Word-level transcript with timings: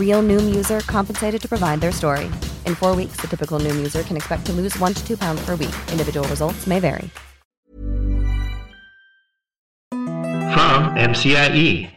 Real 0.00 0.22
Noom 0.22 0.52
user 0.52 0.80
compensated 0.80 1.40
to 1.42 1.48
provide 1.48 1.80
their 1.80 1.92
story. 1.92 2.24
In 2.66 2.74
four 2.74 2.96
weeks, 2.96 3.20
the 3.20 3.28
typical 3.28 3.60
Noom 3.60 3.76
user 3.76 4.02
can 4.02 4.16
expect 4.16 4.46
to 4.46 4.52
lose 4.52 4.76
one 4.80 4.94
to 4.94 5.06
two 5.06 5.16
pounds 5.16 5.44
per 5.46 5.52
week. 5.54 5.74
Individual 5.92 6.26
results 6.26 6.66
may 6.66 6.80
vary. 6.80 7.08
From 9.92 10.96
MCIE. 10.96 11.90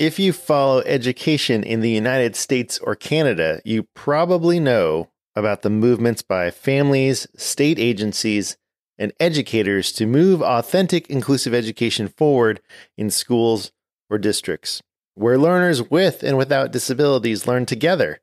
If 0.00 0.18
you 0.20 0.32
follow 0.32 0.80
education 0.86 1.64
in 1.64 1.80
the 1.80 1.90
United 1.90 2.36
States 2.36 2.78
or 2.78 2.94
Canada, 2.94 3.60
you 3.64 3.82
probably 3.94 4.60
know 4.60 5.10
about 5.34 5.62
the 5.62 5.70
movements 5.70 6.22
by 6.22 6.50
families, 6.52 7.26
state 7.36 7.80
agencies, 7.80 8.56
and 8.96 9.12
educators 9.18 9.92
to 9.92 10.06
move 10.06 10.40
authentic 10.40 11.10
inclusive 11.10 11.52
education 11.52 12.08
forward 12.08 12.60
in 12.96 13.10
schools 13.10 13.72
or 14.08 14.18
districts 14.18 14.82
where 15.18 15.36
learners 15.36 15.82
with 15.90 16.22
and 16.22 16.38
without 16.38 16.70
disabilities 16.70 17.46
learn 17.46 17.66
together 17.66 18.20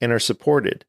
and 0.00 0.10
are 0.10 0.18
supported. 0.18 0.86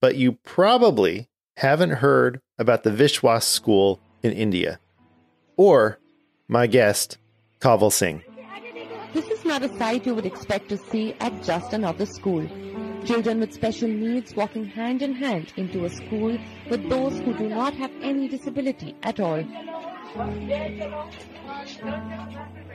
But 0.00 0.14
you 0.14 0.32
probably 0.32 1.28
haven't 1.56 1.90
heard 1.90 2.40
about 2.56 2.84
the 2.84 2.90
Vishwas 2.90 3.42
School 3.42 4.00
in 4.22 4.32
India 4.32 4.78
or 5.56 5.98
my 6.46 6.68
guest, 6.68 7.18
Kaval 7.60 7.92
Singh. 7.92 8.22
This 9.12 9.28
is 9.28 9.44
not 9.44 9.64
a 9.64 9.76
sight 9.76 10.06
you 10.06 10.14
would 10.14 10.24
expect 10.24 10.68
to 10.68 10.76
see 10.76 11.14
at 11.18 11.42
just 11.42 11.72
another 11.72 12.06
school. 12.06 12.46
Children 13.04 13.40
with 13.40 13.52
special 13.52 13.88
needs 13.88 14.36
walking 14.36 14.66
hand 14.66 15.02
in 15.02 15.14
hand 15.14 15.52
into 15.56 15.84
a 15.84 15.90
school 15.90 16.38
with 16.70 16.88
those 16.88 17.18
who 17.20 17.34
do 17.34 17.48
not 17.48 17.74
have 17.74 17.90
any 18.02 18.28
disability 18.28 18.94
at 19.02 19.18
all. 19.18 19.44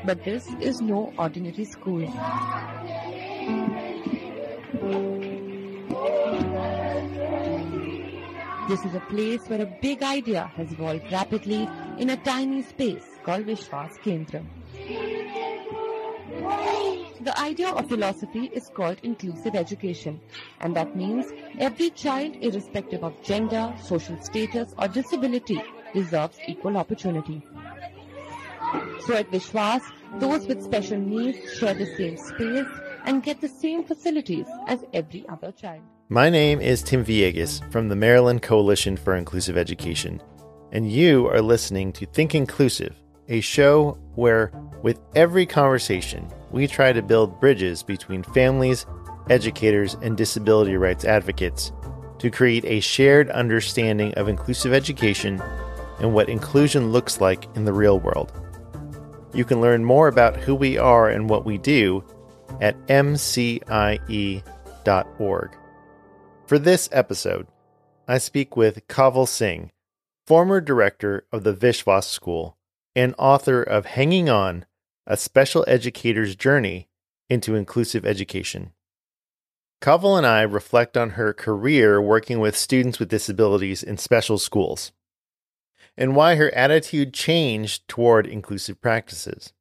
But 0.06 0.24
this 0.24 0.48
is 0.62 0.80
no 0.80 1.12
ordinary 1.18 1.66
school. 1.66 2.00
This 8.70 8.86
is 8.86 8.96
a 8.96 9.02
place 9.10 9.42
where 9.48 9.62
a 9.62 9.66
big 9.82 10.02
idea 10.02 10.50
has 10.56 10.72
evolved 10.72 11.12
rapidly 11.12 11.68
in 11.98 12.10
a 12.12 12.18
tiny 12.18 12.62
space 12.62 13.04
called 13.24 13.46
Vishwas 13.46 14.00
Kendra. 14.00 14.42
The 17.22 17.38
idea 17.40 17.70
of 17.70 17.90
philosophy 17.90 18.50
is 18.54 18.70
called 18.74 19.00
inclusive 19.04 19.56
education, 19.56 20.22
and 20.62 20.76
that 20.76 20.96
means 20.96 21.26
every 21.60 21.90
child, 21.90 22.38
irrespective 22.40 23.04
of 23.04 23.22
gender, 23.24 23.74
social 23.82 24.18
status, 24.22 24.74
or 24.78 24.88
disability, 24.88 25.62
deserves 25.96 26.38
equal 26.46 26.78
opportunity. 26.78 27.42
So 29.06 29.16
at 29.16 29.32
Vishwas, 29.32 29.82
those 30.20 30.46
with 30.46 30.62
special 30.62 31.00
needs 31.00 31.58
share 31.58 31.74
the 31.74 31.86
same 31.98 32.18
space 32.18 32.68
and 33.06 33.24
get 33.24 33.42
the 33.42 33.48
same 33.48 33.84
facilities 33.84 34.46
as 34.68 34.84
every 34.94 35.26
other 35.30 35.52
child. 35.52 35.82
My 36.10 36.30
name 36.30 36.60
is 36.60 36.84
Tim 36.84 37.04
Villegas 37.04 37.72
from 37.72 37.88
the 37.88 37.96
Maryland 37.96 38.42
Coalition 38.42 38.98
for 38.98 39.16
Inclusive 39.16 39.58
Education, 39.58 40.22
and 40.72 40.92
you 40.92 41.28
are 41.28 41.42
listening 41.42 41.94
to 41.94 42.06
Think 42.06 42.36
Inclusive, 42.36 42.96
a 43.30 43.42
show 43.42 43.98
where, 44.16 44.52
with 44.84 45.00
every 45.16 45.46
conversation, 45.46 46.28
we 46.52 46.68
try 46.68 46.94
to 46.94 47.02
build 47.02 47.40
bridges 47.40 47.82
between 47.82 48.22
families, 48.22 48.86
educators, 49.30 49.96
and 50.02 50.16
disability 50.16 50.78
rights 50.78 51.06
advocates 51.06 51.72
to 52.20 52.30
create 52.30 52.66
a 52.66 52.80
shared 52.80 53.30
understanding 53.32 54.14
of 54.14 54.28
inclusive 54.28 54.74
education 54.74 55.42
and 56.00 56.14
what 56.14 56.30
inclusion 56.30 56.92
looks 56.92 57.22
like 57.22 57.48
in 57.56 57.66
the 57.66 57.74
real 57.74 58.00
world. 58.00 58.32
You 59.34 59.46
can 59.46 59.62
learn 59.62 59.84
more 59.84 60.08
about 60.08 60.38
who 60.38 60.56
we 60.56 60.78
are 60.78 61.10
and 61.10 61.30
what 61.30 61.46
we 61.46 61.58
do 61.58 62.04
at 62.62 62.78
mcie.org. 62.88 64.42
For 66.48 66.60
this 66.60 66.90
episode, 66.92 67.48
I 68.08 68.18
speak 68.18 68.56
with 68.56 68.88
Kaval 68.88 69.28
Singh, 69.28 69.72
former 70.28 70.62
director 70.62 71.26
of 71.32 71.44
the 71.44 71.54
Vishwas 71.54 72.06
School 72.06 72.58
and 72.96 73.16
author 73.18 73.62
of 73.62 73.88
Hanging 73.88 74.30
On 74.30 74.66
A 75.06 75.18
Special 75.18 75.66
Educator's 75.68 76.36
Journey 76.36 76.88
into 77.30 77.56
Inclusive 77.56 78.06
Education. 78.06 78.72
Kaval 79.82 80.18
and 80.18 80.26
I 80.26 80.44
reflect 80.44 80.96
on 80.96 81.12
her 81.12 81.34
career 81.34 82.02
working 82.02 82.40
with 82.40 82.56
students 82.56 83.00
with 83.00 83.10
disabilities 83.10 83.84
in 83.84 83.98
special 83.98 84.38
schools 84.38 84.92
and 85.98 86.16
why 86.16 86.36
her 86.36 86.54
attitude 86.54 87.14
changed 87.14 87.88
toward 87.88 88.28
inclusive 88.28 88.82
practices. 88.82 89.54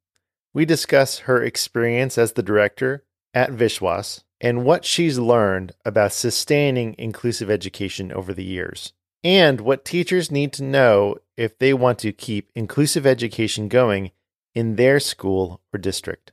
We 0.53 0.65
discuss 0.65 1.19
her 1.19 1.43
experience 1.43 2.17
as 2.17 2.33
the 2.33 2.43
director 2.43 3.03
at 3.33 3.51
Vishwas 3.51 4.23
and 4.41 4.65
what 4.65 4.85
she's 4.85 5.17
learned 5.17 5.73
about 5.85 6.13
sustaining 6.13 6.95
inclusive 6.97 7.49
education 7.49 8.11
over 8.11 8.33
the 8.33 8.43
years, 8.43 8.93
and 9.23 9.61
what 9.61 9.85
teachers 9.85 10.31
need 10.31 10.53
to 10.53 10.63
know 10.63 11.17
if 11.37 11.57
they 11.57 11.73
want 11.73 11.99
to 11.99 12.11
keep 12.11 12.51
inclusive 12.55 13.05
education 13.05 13.67
going 13.67 14.11
in 14.53 14.75
their 14.75 14.99
school 14.99 15.61
or 15.73 15.79
district. 15.79 16.31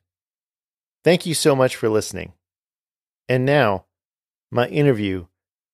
Thank 1.04 1.26
you 1.26 1.34
so 1.34 1.56
much 1.56 1.74
for 1.74 1.88
listening. 1.88 2.32
And 3.28 3.44
now, 3.44 3.86
my 4.50 4.68
interview 4.68 5.26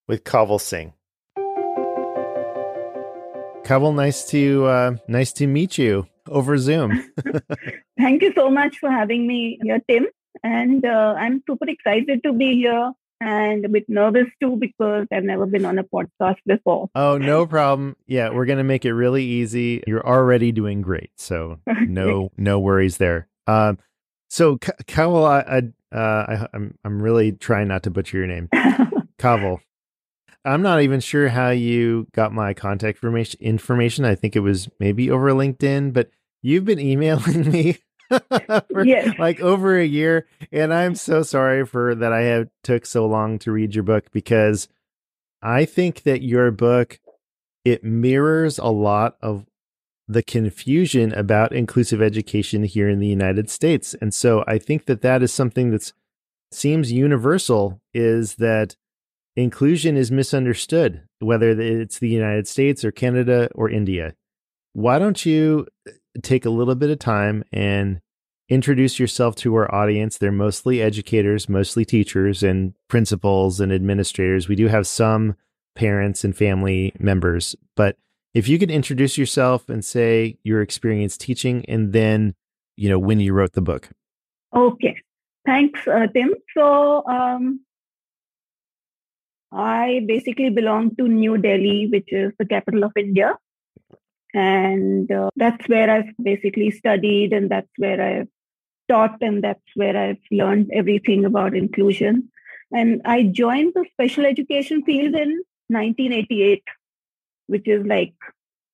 with 0.07 0.25
Kaval 0.25 0.61
Singh. 0.61 0.95
Kaval, 3.69 3.95
nice 3.95 4.25
to 4.31 4.65
uh, 4.65 4.97
nice 5.09 5.31
to 5.35 5.47
meet 5.47 5.77
you 5.77 6.07
over 6.27 6.57
Zoom. 6.57 7.13
Thank 7.99 8.23
you 8.23 8.33
so 8.35 8.49
much 8.49 8.79
for 8.79 8.91
having 8.91 9.27
me 9.27 9.59
here, 9.63 9.79
Tim. 9.87 10.07
And 10.43 10.87
uh, 10.87 11.15
I'm 11.19 11.43
super 11.47 11.69
excited 11.69 12.23
to 12.23 12.33
be 12.33 12.55
here 12.55 12.93
and 13.21 13.67
a 13.67 13.69
bit 13.69 13.87
nervous 13.87 14.27
too 14.41 14.57
because 14.57 15.07
I've 15.13 15.25
never 15.25 15.45
been 15.45 15.67
on 15.67 15.79
a 15.79 15.85
podcast 15.85 16.37
before. 16.47 16.89
Oh, 16.95 17.19
no 17.19 17.45
problem. 17.45 17.95
Yeah, 18.07 18.31
we're 18.31 18.47
gonna 18.47 18.65
make 18.65 18.87
it 18.87 18.95
really 18.95 19.25
easy. 19.25 19.85
You're 19.87 20.07
already 20.07 20.51
doing 20.51 20.81
great, 20.81 21.11
so 21.17 21.61
no 21.87 22.31
no 22.39 22.59
worries 22.59 22.97
there. 22.97 23.29
Um, 23.47 23.77
so 24.31 24.57
Kaval, 24.57 25.29
I, 25.29 25.95
uh, 25.95 26.01
I, 26.01 26.49
I'm 26.55 26.75
I'm 26.85 27.03
really 27.03 27.33
trying 27.33 27.69
not 27.69 27.83
to 27.83 27.91
butcher 27.91 28.17
your 28.17 28.29
name, 28.29 28.49
Kaval. 29.19 29.61
I'm 30.49 30.63
not 30.63 30.81
even 30.81 31.01
sure 31.01 31.29
how 31.29 31.51
you 31.51 32.07
got 32.13 32.33
my 32.33 32.55
contact 32.55 32.99
information. 32.99 33.39
Information. 33.41 34.05
I 34.05 34.15
think 34.15 34.35
it 34.35 34.41
was 34.41 34.69
maybe 34.81 35.11
over 35.11 35.31
LinkedIn, 35.31 35.93
but 35.93 36.11
you've 36.43 36.65
been 36.65 36.81
emailing 36.81 37.51
me 37.51 37.77
for 38.71 38.85
yes. 38.85 39.19
like 39.19 39.41
over 39.41 39.79
a 39.79 39.85
year, 39.85 40.27
and 40.51 40.73
I'm 40.73 40.95
so 40.95 41.23
sorry 41.23 41.67
for 41.67 41.95
that. 41.95 42.13
I 42.13 42.23
have 42.23 42.49
took 42.65 42.87
so 42.87 43.07
long 43.07 43.39
to 43.41 43.53
read 43.53 43.75
your 43.75 43.85
book 43.85 44.11
because 44.11 44.69
I 45.43 45.67
think 45.67 46.05
that 46.05 46.23
your 46.23 46.51
book 46.51 46.99
it 47.65 47.85
mirrors 47.85 48.59
a 48.59 48.69
lot 48.69 49.17
of 49.21 49.45
the 50.07 50.23
confusion 50.23 51.13
about 51.13 51.53
inclusive 51.53 52.01
education 52.01 52.63
here 52.63 52.89
in 52.89 52.99
the 52.99 53.07
United 53.07 53.51
States. 53.51 53.95
And 54.01 54.15
so 54.15 54.43
I 54.47 54.57
think 54.57 54.87
that 54.87 55.03
that 55.03 55.23
is 55.23 55.33
something 55.33 55.71
that 55.73 55.93
seems 56.51 56.91
universal 56.91 57.83
is 57.93 58.37
that 58.37 58.75
inclusion 59.43 59.97
is 59.97 60.11
misunderstood, 60.11 61.03
whether 61.21 61.51
it's 61.51 62.01
the 62.01 62.09
United 62.09 62.49
States 62.49 62.85
or 62.85 62.91
Canada 62.91 63.49
or 63.55 63.71
India. 63.71 64.15
Why 64.73 64.99
don't 64.99 65.25
you 65.25 65.67
uh, 65.87 65.93
take 66.23 66.45
a 66.45 66.51
little 66.51 66.75
bit 66.75 66.91
of 66.91 66.99
time 66.99 67.45
and 67.53 68.01
introduce 68.49 68.99
yourself 68.99 69.37
to 69.37 69.55
our 69.55 69.73
audience? 69.73 70.19
They're 70.19 70.33
mostly 70.33 70.83
educators, 70.83 71.49
mostly 71.49 71.85
teachers 71.85 72.43
and 72.43 72.75
principals 72.89 73.61
and 73.61 73.73
administrators. 73.73 74.49
We 74.49 74.57
do 74.57 74.67
have 74.67 74.87
some 74.87 75.37
parents 75.77 76.25
and 76.25 76.37
family 76.37 76.93
members, 76.99 77.55
but 77.77 77.97
if 78.35 78.49
you 78.49 78.59
could 78.59 78.71
introduce 78.71 79.17
yourself 79.17 79.69
and 79.69 79.85
say 79.85 80.37
your 80.43 80.63
experience 80.63 81.17
teaching 81.17 81.65
and 81.67 81.93
then, 81.93 82.35
you 82.77 82.89
know, 82.89 82.99
when 82.99 83.21
you 83.21 83.33
wrote 83.33 83.53
the 83.53 83.63
book. 83.63 83.89
Okay. 84.55 84.97
Thanks, 85.47 85.87
uh, 85.87 86.09
Tim. 86.13 86.35
So, 86.55 87.07
um, 87.07 87.61
I 89.51 90.05
basically 90.07 90.51
belong 90.51 90.95
to 90.97 91.09
New 91.09 91.39
Delhi, 91.39 91.89
which 91.91 92.13
is 92.13 92.33
the 92.39 92.47
capital 92.47 92.85
of 92.85 92.93
India. 92.97 93.37
And 94.35 95.11
uh, 95.11 95.31
that's 95.37 95.67
where 95.69 95.91
I've 95.91 96.13
basically 96.23 96.71
studied, 96.71 97.33
and 97.33 97.51
that's 97.51 97.71
where 97.77 98.01
I've 98.01 98.29
taught, 98.89 99.17
and 99.23 99.43
that's 99.43 99.63
where 99.75 99.97
I've 99.97 100.21
learned 100.31 100.71
everything 100.73 101.25
about 101.25 101.57
inclusion. 101.57 102.31
And 102.71 103.01
I 103.07 103.23
joined 103.23 103.73
the 103.75 103.87
special 103.93 104.27
education 104.27 104.83
field 104.85 105.15
in 105.15 105.43
1988, 105.69 106.63
which 107.47 107.67
is 107.67 107.87
like, 107.87 108.15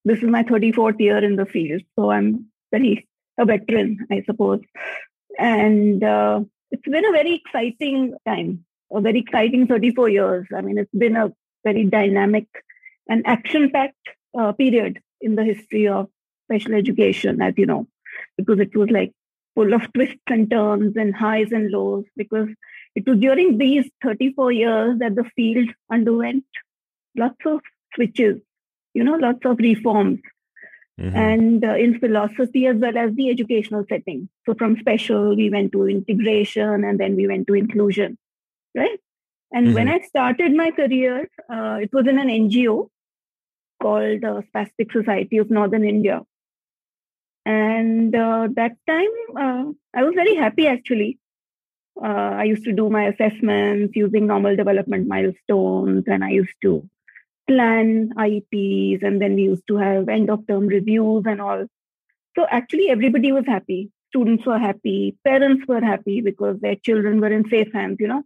this 0.03 0.19
is 0.19 0.29
my 0.29 0.43
34th 0.43 0.99
year 0.99 1.23
in 1.23 1.37
the 1.37 1.45
field. 1.45 1.81
So 1.97 2.11
I'm 2.11 2.47
very 2.71 3.07
a 3.37 3.45
veteran, 3.45 4.05
I 4.11 4.23
suppose. 4.25 4.61
And 5.37 6.03
uh, 6.03 6.41
it's 6.71 6.87
been 6.87 7.05
a 7.05 7.11
very 7.11 7.35
exciting 7.35 8.13
time 8.25 8.65
a 8.95 9.01
very 9.01 9.19
exciting 9.19 9.67
34 9.67 10.09
years. 10.09 10.47
I 10.55 10.61
mean, 10.61 10.77
it's 10.77 10.93
been 10.97 11.15
a 11.15 11.31
very 11.63 11.85
dynamic 11.85 12.47
and 13.07 13.25
action 13.27 13.69
packed 13.71 14.09
uh, 14.37 14.51
period 14.53 14.99
in 15.21 15.35
the 15.35 15.43
history 15.43 15.87
of 15.87 16.07
special 16.45 16.75
education, 16.75 17.41
as 17.41 17.53
you 17.57 17.65
know, 17.65 17.87
because 18.37 18.59
it 18.59 18.75
was 18.75 18.89
like 18.89 19.11
full 19.55 19.73
of 19.73 19.91
twists 19.93 20.27
and 20.27 20.49
turns 20.49 20.95
and 20.95 21.15
highs 21.15 21.51
and 21.51 21.71
lows, 21.71 22.05
because 22.15 22.49
it 22.95 23.07
was 23.07 23.19
during 23.19 23.57
these 23.57 23.89
34 24.03 24.51
years 24.51 24.99
that 24.99 25.15
the 25.15 25.25
field 25.35 25.69
underwent 25.91 26.45
lots 27.17 27.45
of 27.45 27.61
switches, 27.93 28.41
you 28.93 29.03
know, 29.03 29.15
lots 29.15 29.45
of 29.45 29.57
reforms. 29.57 30.19
Mm-hmm. 30.99 31.17
And 31.17 31.65
uh, 31.65 31.75
in 31.75 31.99
philosophy 31.99 32.67
as 32.67 32.77
well 32.77 32.97
as 32.97 33.13
the 33.15 33.29
educational 33.29 33.83
setting. 33.89 34.29
So, 34.45 34.53
from 34.53 34.77
special, 34.79 35.35
we 35.35 35.49
went 35.49 35.73
to 35.73 35.89
integration 35.89 36.85
and 36.85 36.97
then 36.97 37.17
we 37.17 37.27
went 37.27 37.47
to 37.47 37.53
inclusion 37.53 38.17
right? 38.75 38.99
And 39.51 39.67
mm-hmm. 39.67 39.75
when 39.75 39.87
I 39.89 39.99
started 40.01 40.53
my 40.53 40.71
career, 40.71 41.29
uh, 41.49 41.77
it 41.81 41.93
was 41.93 42.07
in 42.07 42.19
an 42.19 42.27
NGO 42.27 42.89
called 43.81 44.23
uh, 44.23 44.41
Spastic 44.53 44.91
Society 44.91 45.37
of 45.37 45.49
Northern 45.49 45.83
India. 45.83 46.21
And 47.45 48.15
uh, 48.15 48.47
that 48.55 48.73
time, 48.87 49.15
uh, 49.37 49.65
I 49.93 50.03
was 50.03 50.13
very 50.15 50.35
happy 50.35 50.67
actually. 50.67 51.19
Uh, 52.01 52.33
I 52.41 52.43
used 52.43 52.65
to 52.65 52.73
do 52.73 52.89
my 52.89 53.05
assessments 53.05 53.95
using 53.95 54.27
normal 54.27 54.55
development 54.57 55.07
milestones, 55.07 56.03
and 56.07 56.25
I 56.25 56.31
used 56.31 56.55
to 56.63 56.89
plan 57.47 58.09
IEPs, 58.17 59.03
and 59.03 59.21
then 59.21 59.35
we 59.35 59.43
used 59.43 59.65
to 59.67 59.77
have 59.77 60.09
end 60.09 60.29
of 60.29 60.45
term 60.45 60.67
reviews 60.67 61.23
and 61.25 61.39
all. 61.39 61.67
So 62.35 62.45
actually, 62.49 62.89
everybody 62.89 63.31
was 63.31 63.45
happy. 63.45 63.91
Students 64.09 64.45
were 64.45 64.59
happy, 64.59 65.15
parents 65.23 65.65
were 65.67 65.79
happy 65.79 66.19
because 66.19 66.59
their 66.59 66.75
children 66.75 67.21
were 67.21 67.31
in 67.31 67.47
safe 67.47 67.71
hands, 67.71 67.97
you 68.01 68.09
know 68.09 68.23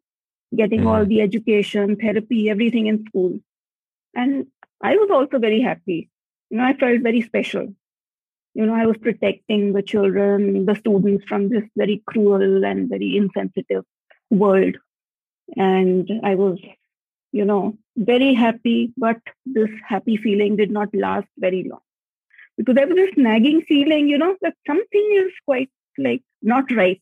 getting 0.55 0.79
mm-hmm. 0.79 0.87
all 0.87 1.05
the 1.05 1.21
education, 1.21 1.95
therapy, 1.95 2.49
everything 2.49 2.87
in 2.87 3.05
school. 3.07 3.39
And 4.15 4.47
I 4.81 4.95
was 4.95 5.09
also 5.11 5.39
very 5.39 5.61
happy. 5.61 6.09
You 6.49 6.57
know, 6.57 6.63
I 6.63 6.73
felt 6.73 7.01
very 7.01 7.21
special. 7.21 7.73
You 8.55 8.65
know, 8.65 8.73
I 8.73 8.85
was 8.85 8.97
protecting 8.97 9.73
the 9.73 9.83
children, 9.83 10.65
the 10.65 10.75
students 10.75 11.25
from 11.27 11.49
this 11.49 11.63
very 11.77 12.01
cruel 12.07 12.65
and 12.65 12.89
very 12.89 13.15
insensitive 13.15 13.83
world. 14.29 14.75
And 15.55 16.09
I 16.23 16.35
was, 16.35 16.59
you 17.31 17.45
know, 17.45 17.77
very 17.95 18.33
happy, 18.33 18.91
but 18.97 19.17
this 19.45 19.69
happy 19.87 20.17
feeling 20.17 20.55
did 20.55 20.71
not 20.71 20.89
last 20.93 21.27
very 21.37 21.67
long. 21.69 21.81
Because 22.57 22.75
there 22.75 22.87
was 22.87 22.95
this 22.95 23.13
nagging 23.17 23.61
feeling, 23.61 24.07
you 24.07 24.17
know, 24.17 24.35
that 24.41 24.55
something 24.67 25.23
is 25.25 25.31
quite 25.45 25.69
like 25.97 26.23
not 26.41 26.71
right 26.71 27.01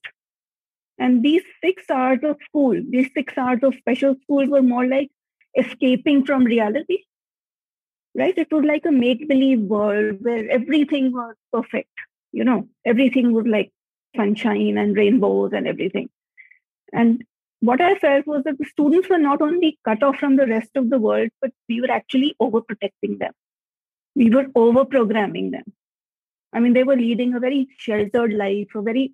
and 0.97 1.23
these 1.23 1.43
six 1.63 1.83
hours 1.89 2.19
of 2.23 2.37
school, 2.45 2.81
these 2.89 3.09
six 3.13 3.37
hours 3.37 3.59
of 3.63 3.75
special 3.75 4.15
school 4.23 4.47
were 4.47 4.63
more 4.63 4.87
like 4.87 5.11
escaping 5.57 6.25
from 6.25 6.43
reality. 6.43 7.03
Right? 8.15 8.37
It 8.37 8.51
was 8.51 8.65
like 8.65 8.85
a 8.85 8.91
make 8.91 9.27
believe 9.27 9.59
world 9.59 10.17
where 10.21 10.49
everything 10.49 11.11
was 11.11 11.35
perfect. 11.53 11.91
You 12.31 12.43
know, 12.43 12.67
everything 12.85 13.31
was 13.31 13.45
like 13.45 13.71
sunshine 14.15 14.77
and 14.77 14.97
rainbows 14.97 15.51
and 15.53 15.67
everything. 15.67 16.09
And 16.91 17.23
what 17.59 17.81
I 17.81 17.95
felt 17.95 18.25
was 18.25 18.43
that 18.43 18.57
the 18.57 18.65
students 18.65 19.09
were 19.09 19.19
not 19.19 19.41
only 19.41 19.79
cut 19.85 20.01
off 20.01 20.17
from 20.17 20.35
the 20.35 20.47
rest 20.47 20.71
of 20.75 20.89
the 20.89 20.99
world, 20.99 21.29
but 21.41 21.51
we 21.69 21.81
were 21.81 21.91
actually 21.91 22.35
overprotecting 22.41 23.19
them. 23.19 23.33
We 24.15 24.29
were 24.31 24.47
over 24.55 24.85
programming 24.85 25.51
them. 25.51 25.73
I 26.53 26.59
mean, 26.59 26.73
they 26.73 26.83
were 26.83 26.95
leading 26.95 27.35
a 27.35 27.39
very 27.39 27.67
sheltered 27.77 28.33
life, 28.33 28.69
a 28.73 28.81
very 28.81 29.13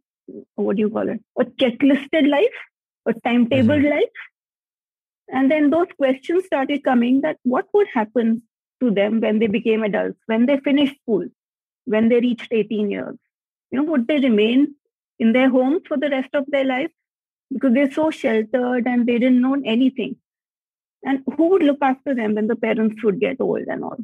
what 0.55 0.75
do 0.75 0.81
you 0.81 0.89
call 0.89 1.09
it? 1.09 1.21
A 1.39 1.45
checklisted 1.45 2.29
life, 2.29 2.59
a 3.05 3.13
timetabled 3.13 3.81
mm-hmm. 3.81 3.89
life. 3.89 4.09
And 5.29 5.49
then 5.49 5.69
those 5.69 5.87
questions 5.97 6.45
started 6.45 6.83
coming 6.83 7.21
that 7.21 7.37
what 7.43 7.65
would 7.73 7.87
happen 7.93 8.43
to 8.81 8.91
them 8.91 9.21
when 9.21 9.39
they 9.39 9.47
became 9.47 9.83
adults, 9.83 10.19
when 10.25 10.45
they 10.45 10.59
finished 10.59 10.95
school, 11.01 11.25
when 11.85 12.09
they 12.09 12.19
reached 12.19 12.51
18 12.51 12.91
years? 12.91 13.15
You 13.71 13.79
know, 13.79 13.91
would 13.91 14.07
they 14.07 14.19
remain 14.19 14.75
in 15.19 15.33
their 15.33 15.49
homes 15.49 15.81
for 15.87 15.97
the 15.97 16.09
rest 16.09 16.29
of 16.33 16.45
their 16.47 16.65
life? 16.65 16.91
Because 17.51 17.73
they're 17.73 17.91
so 17.91 18.11
sheltered 18.11 18.85
and 18.85 19.05
they 19.05 19.19
didn't 19.19 19.41
know 19.41 19.61
anything. 19.65 20.17
And 21.03 21.23
who 21.35 21.49
would 21.49 21.63
look 21.63 21.79
after 21.81 22.15
them 22.15 22.35
when 22.35 22.47
the 22.47 22.55
parents 22.55 23.03
would 23.03 23.19
get 23.19 23.41
old 23.41 23.63
and 23.67 23.83
all? 23.83 23.97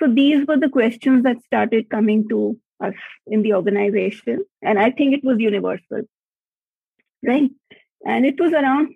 So 0.00 0.12
these 0.12 0.46
were 0.46 0.58
the 0.58 0.68
questions 0.68 1.24
that 1.24 1.42
started 1.42 1.88
coming 1.88 2.28
to 2.28 2.58
us 2.80 2.94
in 3.26 3.42
the 3.42 3.54
organization. 3.54 4.44
And 4.62 4.78
I 4.78 4.90
think 4.90 5.14
it 5.14 5.24
was 5.24 5.38
universal, 5.38 6.02
right? 7.24 7.50
And 8.04 8.26
it 8.26 8.38
was 8.38 8.52
around 8.52 8.94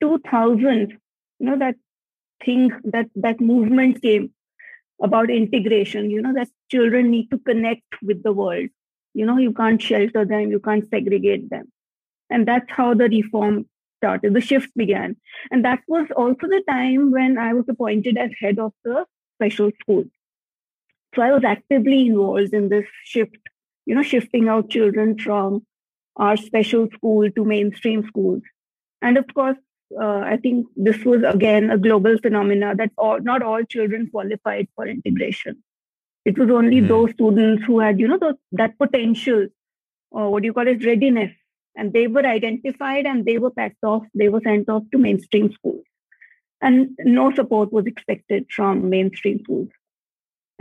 2000, 0.00 0.90
you 0.90 1.46
know, 1.46 1.58
that 1.58 1.76
thing, 2.44 2.72
that, 2.84 3.06
that 3.16 3.40
movement 3.40 4.02
came 4.02 4.32
about 5.02 5.30
integration, 5.30 6.10
you 6.10 6.22
know, 6.22 6.32
that 6.34 6.48
children 6.70 7.10
need 7.10 7.30
to 7.30 7.38
connect 7.38 7.82
with 8.02 8.22
the 8.22 8.32
world. 8.32 8.68
You 9.14 9.26
know, 9.26 9.38
you 9.38 9.52
can't 9.52 9.82
shelter 9.82 10.24
them, 10.24 10.50
you 10.50 10.60
can't 10.60 10.88
segregate 10.88 11.50
them. 11.50 11.70
And 12.30 12.46
that's 12.46 12.70
how 12.70 12.94
the 12.94 13.08
reform 13.08 13.66
started, 13.98 14.34
the 14.34 14.40
shift 14.40 14.70
began. 14.76 15.16
And 15.50 15.64
that 15.64 15.80
was 15.86 16.06
also 16.16 16.46
the 16.48 16.62
time 16.68 17.10
when 17.10 17.36
I 17.38 17.52
was 17.52 17.64
appointed 17.68 18.16
as 18.16 18.30
head 18.40 18.58
of 18.58 18.72
the 18.84 19.04
special 19.36 19.70
school. 19.80 20.04
So 21.14 21.22
I 21.22 21.30
was 21.32 21.44
actively 21.44 22.06
involved 22.06 22.54
in 22.54 22.68
this 22.68 22.86
shift, 23.04 23.36
you 23.84 23.94
know, 23.94 24.02
shifting 24.02 24.48
out 24.48 24.70
children 24.70 25.18
from 25.18 25.66
our 26.16 26.36
special 26.36 26.88
school 26.94 27.30
to 27.30 27.44
mainstream 27.44 28.06
schools. 28.06 28.42
And 29.02 29.18
of 29.18 29.26
course, 29.34 29.58
uh, 30.00 30.20
I 30.20 30.38
think 30.38 30.68
this 30.74 31.04
was 31.04 31.22
again 31.22 31.70
a 31.70 31.76
global 31.76 32.16
phenomena 32.18 32.74
that 32.76 32.92
all, 32.96 33.20
not 33.20 33.42
all 33.42 33.62
children 33.64 34.08
qualified 34.10 34.68
for 34.74 34.86
integration. 34.86 35.62
It 36.24 36.38
was 36.38 36.50
only 36.50 36.78
mm-hmm. 36.78 36.88
those 36.88 37.10
students 37.10 37.64
who 37.64 37.80
had, 37.80 38.00
you 38.00 38.08
know, 38.08 38.18
the, 38.18 38.38
that 38.52 38.78
potential, 38.78 39.48
or 40.10 40.30
what 40.30 40.42
do 40.42 40.46
you 40.46 40.52
call 40.54 40.68
it, 40.68 40.84
readiness, 40.84 41.32
and 41.76 41.92
they 41.92 42.06
were 42.06 42.24
identified 42.24 43.06
and 43.06 43.26
they 43.26 43.38
were 43.38 43.50
packed 43.50 43.82
off. 43.84 44.04
They 44.14 44.28
were 44.28 44.40
sent 44.42 44.68
off 44.70 44.84
to 44.92 44.98
mainstream 44.98 45.52
schools, 45.52 45.84
and 46.62 46.96
no 47.00 47.34
support 47.34 47.70
was 47.70 47.86
expected 47.86 48.46
from 48.50 48.88
mainstream 48.88 49.40
schools 49.40 49.68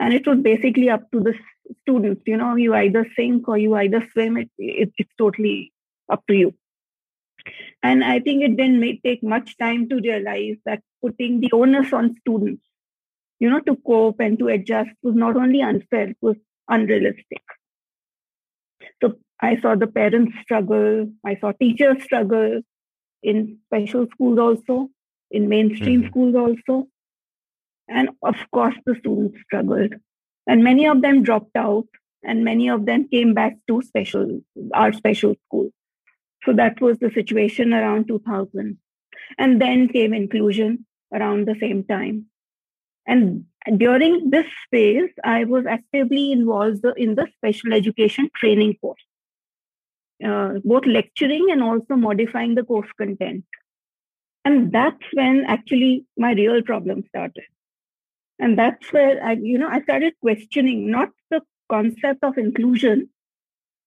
and 0.02 0.16
it 0.16 0.28
was 0.28 0.40
basically 0.40 0.90
up 0.90 1.04
to 1.12 1.20
the 1.28 1.34
students 1.82 2.24
you 2.26 2.38
know 2.38 2.56
you 2.56 2.74
either 2.74 3.06
sink 3.16 3.48
or 3.48 3.58
you 3.58 3.76
either 3.76 4.02
swim 4.12 4.38
it, 4.44 4.50
it 4.58 4.92
it's 4.98 5.16
totally 5.18 5.72
up 6.10 6.26
to 6.28 6.36
you. 6.42 6.54
And 7.84 8.04
i 8.04 8.20
think 8.20 8.44
it 8.44 8.58
didn't 8.58 8.80
make, 8.80 9.02
take 9.04 9.24
much 9.24 9.58
time 9.58 9.88
to 9.90 10.02
realize 10.08 10.58
that 10.66 10.84
putting 11.04 11.40
the 11.40 11.52
onus 11.60 11.94
on 12.00 12.16
students 12.20 12.66
you 13.40 13.50
know 13.50 13.62
to 13.70 13.76
cope 13.88 14.20
and 14.20 14.38
to 14.40 14.50
adjust 14.56 14.92
was 15.04 15.16
not 15.24 15.36
only 15.44 15.62
unfair 15.62 16.10
it 16.10 16.18
was 16.22 16.38
unrealistic. 16.68 17.44
So 19.02 19.14
i 19.40 19.56
saw 19.62 19.76
the 19.76 19.92
parents 20.00 20.38
struggle 20.42 21.08
i 21.32 21.36
saw 21.44 21.52
teachers 21.52 22.04
struggle 22.04 22.62
in 23.32 23.58
special 23.68 24.08
schools 24.14 24.40
also 24.48 24.78
in 25.40 25.50
mainstream 25.50 26.02
mm-hmm. 26.02 26.10
schools 26.10 26.36
also 26.44 26.88
And 27.92 28.10
of 28.24 28.36
course, 28.52 28.76
the 28.86 28.96
students 28.96 29.38
struggled. 29.44 29.94
And 30.48 30.64
many 30.64 30.88
of 30.88 31.02
them 31.02 31.24
dropped 31.24 31.56
out, 31.56 31.88
and 32.24 32.44
many 32.44 32.70
of 32.70 32.86
them 32.86 33.08
came 33.10 33.34
back 33.34 33.58
to 33.68 33.82
special, 33.82 34.42
our 34.74 34.94
special 34.94 35.36
school. 35.46 35.70
So 36.46 36.54
that 36.54 36.80
was 36.82 36.98
the 37.00 37.12
situation 37.12 37.74
around 37.74 38.08
2000. 38.08 38.78
And 39.38 39.62
then 39.62 39.88
came 39.88 40.14
inclusion 40.14 40.86
around 41.14 41.48
the 41.48 41.56
same 41.60 41.84
time. 41.84 42.26
And 43.06 43.46
during 43.78 44.30
this 44.30 44.48
phase, 44.72 45.10
I 45.24 45.44
was 45.44 45.66
actively 45.66 46.32
involved 46.32 46.86
in 46.98 47.16
the 47.16 47.28
special 47.38 47.74
education 47.74 48.30
training 48.36 48.78
course, 48.82 49.04
uh, 50.26 50.54
both 50.64 50.86
lecturing 50.86 51.48
and 51.52 51.62
also 51.62 51.96
modifying 51.96 52.56
the 52.56 52.64
course 52.64 52.90
content. 52.98 53.46
And 54.46 54.72
that's 54.72 55.06
when 55.14 55.46
actually 55.46 56.06
my 56.18 56.34
real 56.34 56.62
problem 56.64 57.04
started. 57.10 57.44
And 58.42 58.58
that's 58.58 58.92
where 58.92 59.24
I, 59.24 59.34
you 59.34 59.58
know, 59.58 59.70
I 59.70 59.82
started 59.84 60.14
questioning 60.20 60.92
not 60.92 61.10
the 61.30 61.42
concept 61.70 62.24
of 62.24 62.38
inclusion, 62.38 63.10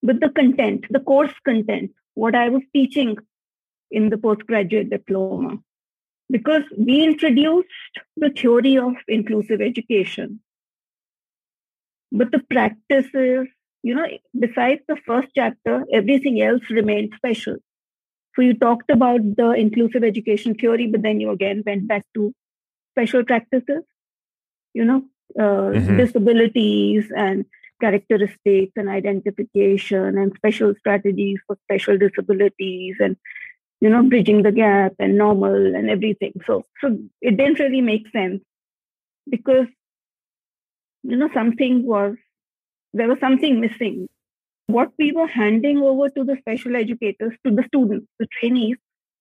but 0.02 0.20
the 0.20 0.30
content, 0.30 0.86
the 0.90 1.00
course 1.00 1.34
content, 1.44 1.90
what 2.14 2.34
I 2.34 2.48
was 2.48 2.62
teaching 2.72 3.16
in 3.90 4.10
the 4.10 4.16
postgraduate 4.16 4.90
diploma 4.90 5.58
because 6.30 6.62
we 6.78 7.02
introduced 7.02 7.68
the 8.16 8.30
theory 8.30 8.78
of 8.78 8.94
inclusive 9.08 9.60
education. 9.60 10.40
But 12.12 12.30
the 12.30 12.40
practices, 12.48 13.48
you 13.82 13.94
know, 13.94 14.06
besides 14.38 14.80
the 14.88 14.96
first 15.04 15.28
chapter, 15.34 15.84
everything 15.92 16.40
else 16.40 16.62
remained 16.70 17.12
special. 17.16 17.56
So 18.34 18.42
you 18.42 18.54
talked 18.54 18.90
about 18.90 19.20
the 19.36 19.50
inclusive 19.50 20.04
education 20.04 20.54
theory, 20.54 20.86
but 20.86 21.02
then 21.02 21.20
you 21.20 21.30
again 21.30 21.62
went 21.66 21.86
back 21.88 22.04
to 22.14 22.32
special 22.92 23.24
practices, 23.24 23.82
you 24.74 24.84
know, 24.84 25.02
uh, 25.38 25.72
mm-hmm. 25.72 25.96
disabilities 25.96 27.10
and 27.16 27.46
characteristics 27.80 28.72
and 28.76 28.88
identification 28.88 30.18
and 30.18 30.32
special 30.36 30.74
strategies 30.78 31.38
for 31.46 31.56
special 31.66 31.98
disabilities 31.98 32.96
and 33.00 33.16
you 33.84 33.90
know, 33.90 34.02
bridging 34.02 34.42
the 34.42 34.50
gap 34.50 34.94
and 34.98 35.18
normal 35.18 35.74
and 35.76 35.90
everything. 35.90 36.32
So, 36.46 36.64
so 36.80 36.98
it 37.20 37.36
didn't 37.36 37.58
really 37.58 37.82
make 37.82 38.08
sense 38.12 38.42
because, 39.28 39.66
you 41.02 41.16
know, 41.16 41.28
something 41.34 41.84
was, 41.84 42.16
there 42.94 43.08
was 43.08 43.18
something 43.20 43.60
missing. 43.60 44.08
What 44.68 44.92
we 44.98 45.12
were 45.12 45.26
handing 45.26 45.78
over 45.82 46.08
to 46.08 46.24
the 46.24 46.36
special 46.38 46.76
educators, 46.76 47.34
to 47.44 47.54
the 47.54 47.64
students, 47.64 48.06
the 48.18 48.26
trainees, 48.26 48.78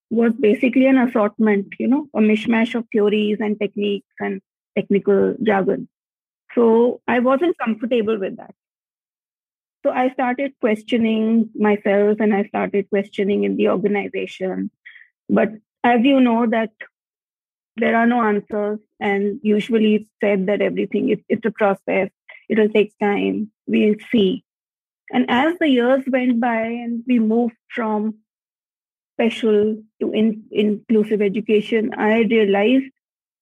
was 0.10 0.32
basically 0.40 0.86
an 0.86 0.98
assortment, 0.98 1.74
you 1.78 1.88
know, 1.88 2.08
a 2.14 2.20
mishmash 2.20 2.74
of 2.74 2.86
theories 2.92 3.40
and 3.42 3.60
techniques 3.60 4.16
and 4.22 4.42
technical 4.76 5.36
jargon. 5.44 5.88
So 6.56 7.02
I 7.08 7.20
wasn't 7.20 7.58
comfortable 7.58 8.20
with 8.20 8.38
that. 8.38 8.54
So 9.84 9.92
I 9.92 10.12
started 10.12 10.54
questioning 10.62 11.50
myself 11.56 12.20
and 12.20 12.34
I 12.34 12.46
started 12.46 12.90
questioning 12.90 13.44
in 13.44 13.58
the 13.58 13.70
organization. 13.70 14.72
But 15.30 15.50
as 15.84 16.02
you 16.04 16.22
know, 16.22 16.48
that 16.48 16.72
there 17.76 17.96
are 17.96 18.06
no 18.06 18.22
answers, 18.22 18.80
and 19.00 19.40
usually 19.42 19.96
it's 19.96 20.10
said 20.24 20.46
that 20.46 20.62
everything 20.62 21.10
is 21.10 21.20
it's 21.28 21.46
a 21.46 21.52
process. 21.52 22.10
It'll 22.48 22.70
take 22.70 22.98
time. 23.00 23.52
We'll 23.68 23.96
see. 24.12 24.44
And 25.12 25.26
as 25.30 25.58
the 25.60 25.70
years 25.70 26.04
went 26.08 26.40
by 26.40 26.62
and 26.62 27.04
we 27.08 27.20
moved 27.20 27.56
from 27.74 28.16
special 29.16 29.78
to 30.00 30.12
in, 30.12 30.44
inclusive 30.52 31.22
education, 31.22 31.94
I 31.98 32.22
realized 32.22 32.92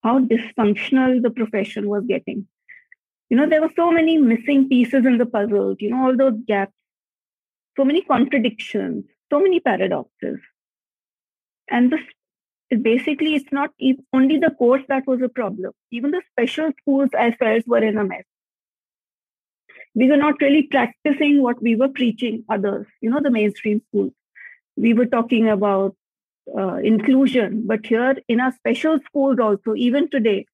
how 0.03 0.19
dysfunctional 0.19 1.21
the 1.21 1.29
profession 1.29 1.87
was 1.87 2.03
getting. 2.07 2.47
You 3.29 3.37
know 3.37 3.47
there 3.47 3.61
were 3.61 3.71
so 3.75 3.91
many 3.91 4.17
missing 4.17 4.67
pieces 4.67 5.05
in 5.05 5.17
the 5.17 5.25
puzzle 5.25 5.75
you 5.79 5.89
know 5.89 6.05
all 6.05 6.17
those 6.17 6.37
gaps. 6.45 6.73
So 7.77 7.85
many 7.85 8.01
contradictions 8.01 9.05
so 9.31 9.39
many 9.39 9.59
paradoxes. 9.59 10.39
And 11.69 11.91
this 11.91 12.01
basically 12.81 13.35
it's 13.35 13.51
not 13.51 13.71
only 14.13 14.37
the 14.37 14.51
course 14.51 14.83
that 14.87 15.07
was 15.07 15.21
a 15.21 15.29
problem. 15.29 15.71
Even 15.91 16.11
the 16.11 16.21
special 16.31 16.71
schools 16.81 17.09
i 17.17 17.31
felt 17.31 17.67
were 17.67 17.83
in 17.83 17.97
a 17.97 18.03
mess. 18.03 18.25
We 19.93 20.09
were 20.09 20.17
not 20.17 20.41
really 20.41 20.63
practicing 20.63 21.41
what 21.41 21.61
we 21.61 21.75
were 21.75 21.89
preaching 21.89 22.43
others 22.49 22.87
you 23.01 23.09
know 23.09 23.21
the 23.21 23.31
mainstream 23.31 23.81
schools. 23.87 24.13
We 24.75 24.93
were 24.93 25.05
talking 25.05 25.49
about 25.49 25.95
uh, 26.57 26.75
inclusion 26.75 27.63
but 27.67 27.85
here 27.85 28.15
in 28.27 28.39
our 28.39 28.51
special 28.53 28.99
schools 29.07 29.37
also 29.39 29.75
even 29.75 30.09
today 30.09 30.45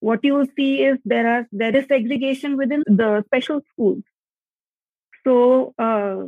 what 0.00 0.20
you 0.22 0.34
will 0.34 0.46
see 0.56 0.82
is 0.82 0.98
there 1.04 1.26
are 1.32 1.46
there 1.52 1.74
is 1.74 1.86
segregation 1.86 2.56
within 2.56 2.84
the 2.86 3.22
special 3.26 3.60
schools. 3.72 4.02
So 5.24 5.74
uh, 5.78 6.24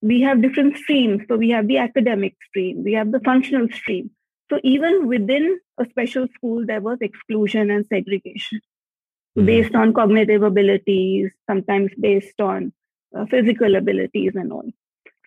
we 0.00 0.22
have 0.22 0.42
different 0.42 0.76
streams. 0.78 1.22
So 1.28 1.36
we 1.36 1.50
have 1.50 1.68
the 1.68 1.78
academic 1.78 2.34
stream, 2.48 2.82
we 2.82 2.94
have 2.94 3.12
the 3.12 3.20
functional 3.20 3.68
stream. 3.72 4.10
So 4.50 4.58
even 4.64 5.06
within 5.06 5.58
a 5.78 5.86
special 5.88 6.26
school, 6.34 6.66
there 6.66 6.80
was 6.80 6.98
exclusion 7.00 7.70
and 7.70 7.86
segregation 7.86 8.60
mm-hmm. 9.36 9.46
based 9.46 9.74
on 9.74 9.94
cognitive 9.94 10.42
abilities, 10.42 11.30
sometimes 11.48 11.92
based 11.98 12.40
on 12.40 12.72
uh, 13.16 13.24
physical 13.26 13.76
abilities 13.76 14.32
and 14.34 14.52
all. 14.52 14.68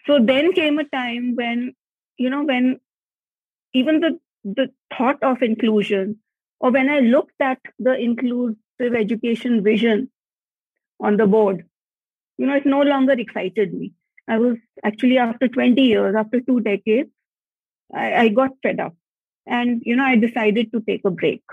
So 0.05 0.19
then 0.21 0.51
came 0.51 0.77
a 0.77 0.83
time 0.83 1.35
when, 1.35 1.73
you 2.17 2.29
know, 2.29 2.43
when 2.43 2.79
even 3.73 3.99
the 3.99 4.19
the 4.43 4.69
thought 4.95 5.21
of 5.23 5.41
inclusion 5.41 6.19
or 6.59 6.71
when 6.71 6.89
I 6.89 6.99
looked 6.99 7.39
at 7.39 7.59
the 7.79 7.95
inclusive 7.95 8.95
education 8.95 9.63
vision 9.63 10.09
on 10.99 11.17
the 11.17 11.27
board, 11.27 11.65
you 12.37 12.45
know, 12.45 12.55
it 12.55 12.65
no 12.65 12.81
longer 12.81 13.13
excited 13.13 13.73
me. 13.73 13.93
I 14.27 14.37
was 14.37 14.57
actually 14.83 15.17
after 15.17 15.47
20 15.47 15.81
years, 15.81 16.15
after 16.15 16.41
two 16.41 16.59
decades, 16.59 17.09
I, 17.93 18.13
I 18.13 18.27
got 18.29 18.51
fed 18.63 18.79
up. 18.79 18.95
And, 19.45 19.81
you 19.85 19.95
know, 19.95 20.03
I 20.03 20.15
decided 20.15 20.71
to 20.73 20.81
take 20.81 21.01
a 21.05 21.11
break. 21.11 21.43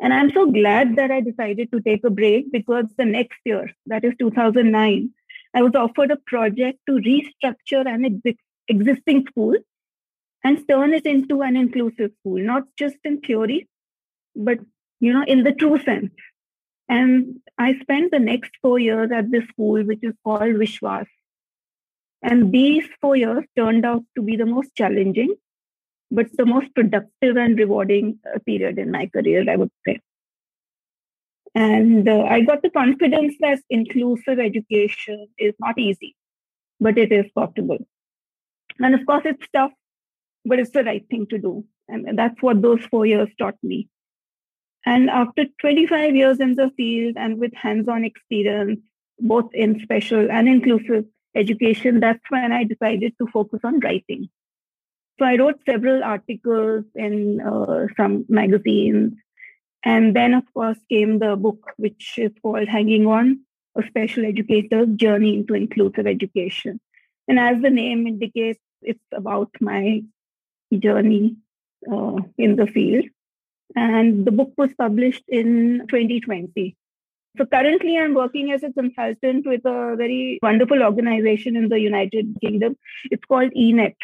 And 0.00 0.12
I'm 0.12 0.30
so 0.32 0.50
glad 0.50 0.96
that 0.96 1.10
I 1.10 1.20
decided 1.20 1.70
to 1.72 1.80
take 1.80 2.04
a 2.04 2.10
break 2.10 2.50
because 2.52 2.86
the 2.96 3.04
next 3.04 3.38
year, 3.44 3.70
that 3.86 4.04
is 4.04 4.14
2009, 4.18 5.10
I 5.54 5.62
was 5.62 5.74
offered 5.74 6.10
a 6.10 6.16
project 6.16 6.78
to 6.86 6.92
restructure 6.92 7.86
and 7.86 8.04
existing 8.68 9.26
school 9.28 9.54
and 10.44 10.66
turn 10.68 10.92
it 10.92 11.06
into 11.06 11.42
an 11.42 11.56
inclusive 11.56 12.12
school, 12.20 12.38
not 12.38 12.64
just 12.78 12.96
in 13.04 13.20
theory, 13.20 13.68
but 14.36 14.58
you 15.00 15.12
know, 15.12 15.24
in 15.26 15.44
the 15.44 15.52
true 15.52 15.78
sense. 15.82 16.12
And 16.88 17.40
I 17.58 17.78
spent 17.80 18.10
the 18.10 18.18
next 18.18 18.52
four 18.62 18.78
years 18.78 19.10
at 19.12 19.30
this 19.30 19.44
school, 19.48 19.82
which 19.84 20.00
is 20.02 20.14
called 20.24 20.42
Vishwas. 20.42 21.06
And 22.22 22.50
these 22.50 22.84
four 23.00 23.14
years 23.16 23.44
turned 23.56 23.84
out 23.84 24.02
to 24.16 24.22
be 24.22 24.36
the 24.36 24.46
most 24.46 24.74
challenging, 24.74 25.34
but 26.10 26.26
the 26.36 26.46
most 26.46 26.74
productive 26.74 27.36
and 27.36 27.58
rewarding 27.58 28.18
uh, 28.34 28.38
period 28.40 28.78
in 28.78 28.90
my 28.90 29.06
career, 29.06 29.44
I 29.48 29.56
would 29.56 29.70
say. 29.86 30.00
And 31.54 32.08
uh, 32.08 32.22
I 32.22 32.40
got 32.42 32.62
the 32.62 32.70
confidence 32.70 33.34
that 33.40 33.60
inclusive 33.70 34.38
education 34.38 35.28
is 35.38 35.54
not 35.60 35.78
easy, 35.78 36.16
but 36.80 36.98
it 36.98 37.12
is 37.12 37.26
possible. 37.34 37.78
And 38.78 38.94
of 38.94 39.04
course, 39.06 39.22
it's 39.24 39.46
tough 39.54 39.72
but 40.48 40.58
it's 40.58 40.70
the 40.70 40.84
right 40.84 41.06
thing 41.10 41.26
to 41.26 41.38
do. 41.38 41.64
And 41.88 42.18
that's 42.18 42.40
what 42.42 42.62
those 42.62 42.84
four 42.86 43.06
years 43.06 43.28
taught 43.38 43.56
me. 43.62 43.88
And 44.86 45.10
after 45.10 45.44
25 45.60 46.14
years 46.14 46.40
in 46.40 46.54
the 46.54 46.70
field 46.76 47.16
and 47.16 47.38
with 47.38 47.54
hands 47.54 47.88
on 47.88 48.04
experience, 48.04 48.80
both 49.18 49.50
in 49.52 49.80
special 49.80 50.30
and 50.30 50.48
inclusive 50.48 51.04
education, 51.34 52.00
that's 52.00 52.22
when 52.30 52.52
I 52.52 52.64
decided 52.64 53.14
to 53.18 53.26
focus 53.26 53.60
on 53.64 53.80
writing. 53.80 54.28
So 55.18 55.26
I 55.26 55.36
wrote 55.36 55.60
several 55.68 56.04
articles 56.04 56.84
in 56.94 57.40
uh, 57.40 57.88
some 57.96 58.24
magazines. 58.28 59.14
And 59.84 60.14
then, 60.14 60.34
of 60.34 60.44
course, 60.54 60.78
came 60.88 61.18
the 61.18 61.36
book, 61.36 61.72
which 61.76 62.14
is 62.18 62.32
called 62.42 62.68
Hanging 62.68 63.06
On 63.06 63.40
A 63.76 63.82
Special 63.86 64.24
Educator's 64.24 64.88
Journey 64.94 65.34
into 65.34 65.54
Inclusive 65.54 66.06
Education. 66.06 66.80
And 67.26 67.38
as 67.38 67.60
the 67.60 67.70
name 67.70 68.06
indicates, 68.06 68.60
it's 68.82 69.04
about 69.12 69.50
my 69.60 70.02
journey 70.76 71.36
uh, 71.90 72.16
in 72.36 72.56
the 72.56 72.66
field. 72.66 73.04
And 73.76 74.24
the 74.26 74.32
book 74.32 74.52
was 74.56 74.72
published 74.74 75.24
in 75.28 75.86
2020. 75.88 76.76
So 77.36 77.46
currently, 77.46 77.96
I'm 77.98 78.14
working 78.14 78.50
as 78.50 78.62
a 78.62 78.72
consultant 78.72 79.46
with 79.46 79.64
a 79.64 79.94
very 79.96 80.38
wonderful 80.42 80.82
organization 80.82 81.56
in 81.56 81.68
the 81.68 81.78
United 81.78 82.36
Kingdom. 82.40 82.76
It's 83.10 83.24
called 83.26 83.52
EENET, 83.52 83.94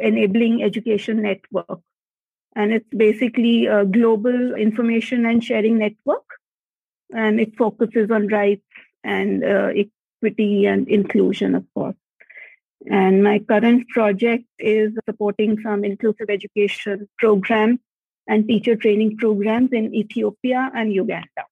Enabling 0.00 0.62
Education 0.62 1.22
Network. 1.22 1.80
And 2.54 2.72
it's 2.72 2.88
basically 2.96 3.66
a 3.66 3.84
global 3.84 4.54
information 4.54 5.24
and 5.24 5.42
sharing 5.42 5.78
network. 5.78 6.24
And 7.12 7.40
it 7.40 7.56
focuses 7.56 8.10
on 8.10 8.28
rights 8.28 8.62
and 9.02 9.42
uh, 9.42 9.72
equity 10.22 10.66
and 10.66 10.86
inclusion, 10.88 11.54
of 11.54 11.64
course. 11.74 11.96
And 12.88 13.22
my 13.22 13.40
current 13.40 13.88
project 13.88 14.44
is 14.58 14.92
supporting 15.08 15.58
some 15.62 15.84
inclusive 15.84 16.30
education 16.30 17.08
program 17.18 17.78
and 18.26 18.46
teacher 18.48 18.76
training 18.76 19.18
programs 19.18 19.70
in 19.72 19.94
Ethiopia 19.94 20.70
and 20.74 20.92
Uganda. 20.92 21.44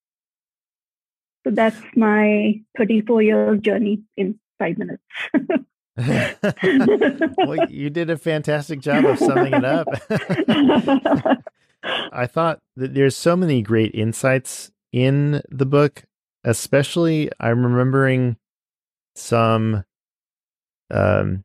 So 1.45 1.51
that's 1.51 1.77
my 1.95 2.61
34 2.77 3.21
year 3.21 3.55
journey 3.57 4.01
in 4.17 4.39
five 4.57 4.77
minutes. 4.77 5.03
well, 7.37 7.69
you 7.69 7.89
did 7.89 8.09
a 8.09 8.17
fantastic 8.17 8.79
job 8.79 9.05
of 9.05 9.19
summing 9.19 9.53
it 9.53 9.65
up. 9.65 9.87
I 12.11 12.27
thought 12.27 12.59
that 12.75 12.93
there's 12.93 13.15
so 13.15 13.35
many 13.35 13.61
great 13.61 13.93
insights 13.93 14.71
in 14.91 15.41
the 15.49 15.65
book, 15.65 16.03
especially 16.43 17.29
I'm 17.39 17.63
remembering 17.63 18.37
some 19.15 19.83
um 20.91 21.43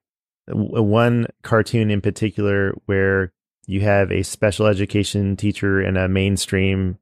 one 0.48 1.26
cartoon 1.42 1.90
in 1.90 2.00
particular 2.00 2.74
where 2.86 3.32
you 3.66 3.80
have 3.80 4.12
a 4.12 4.22
special 4.22 4.66
education 4.66 5.36
teacher 5.36 5.80
and 5.80 5.96
a 5.96 6.08
mainstream 6.08 6.98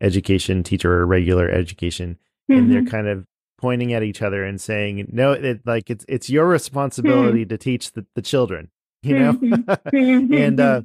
education 0.00 0.62
teacher 0.62 0.92
or 0.92 1.06
regular 1.06 1.48
education 1.48 2.18
mm-hmm. 2.50 2.58
and 2.60 2.70
they're 2.70 2.82
mm-hmm. 2.82 2.90
kind 2.90 3.08
of 3.08 3.26
pointing 3.58 3.92
at 3.92 4.02
each 4.02 4.20
other 4.20 4.44
and 4.44 4.60
saying 4.60 5.06
no 5.12 5.32
it 5.32 5.60
like 5.64 5.88
it's 5.88 6.04
it's 6.08 6.28
your 6.28 6.46
responsibility 6.46 7.42
mm-hmm. 7.42 7.50
to 7.50 7.58
teach 7.58 7.92
the, 7.92 8.04
the 8.14 8.22
children 8.22 8.70
you 9.02 9.18
know 9.18 9.32
mm-hmm. 9.32 10.34
and 10.34 10.60
uh 10.60 10.82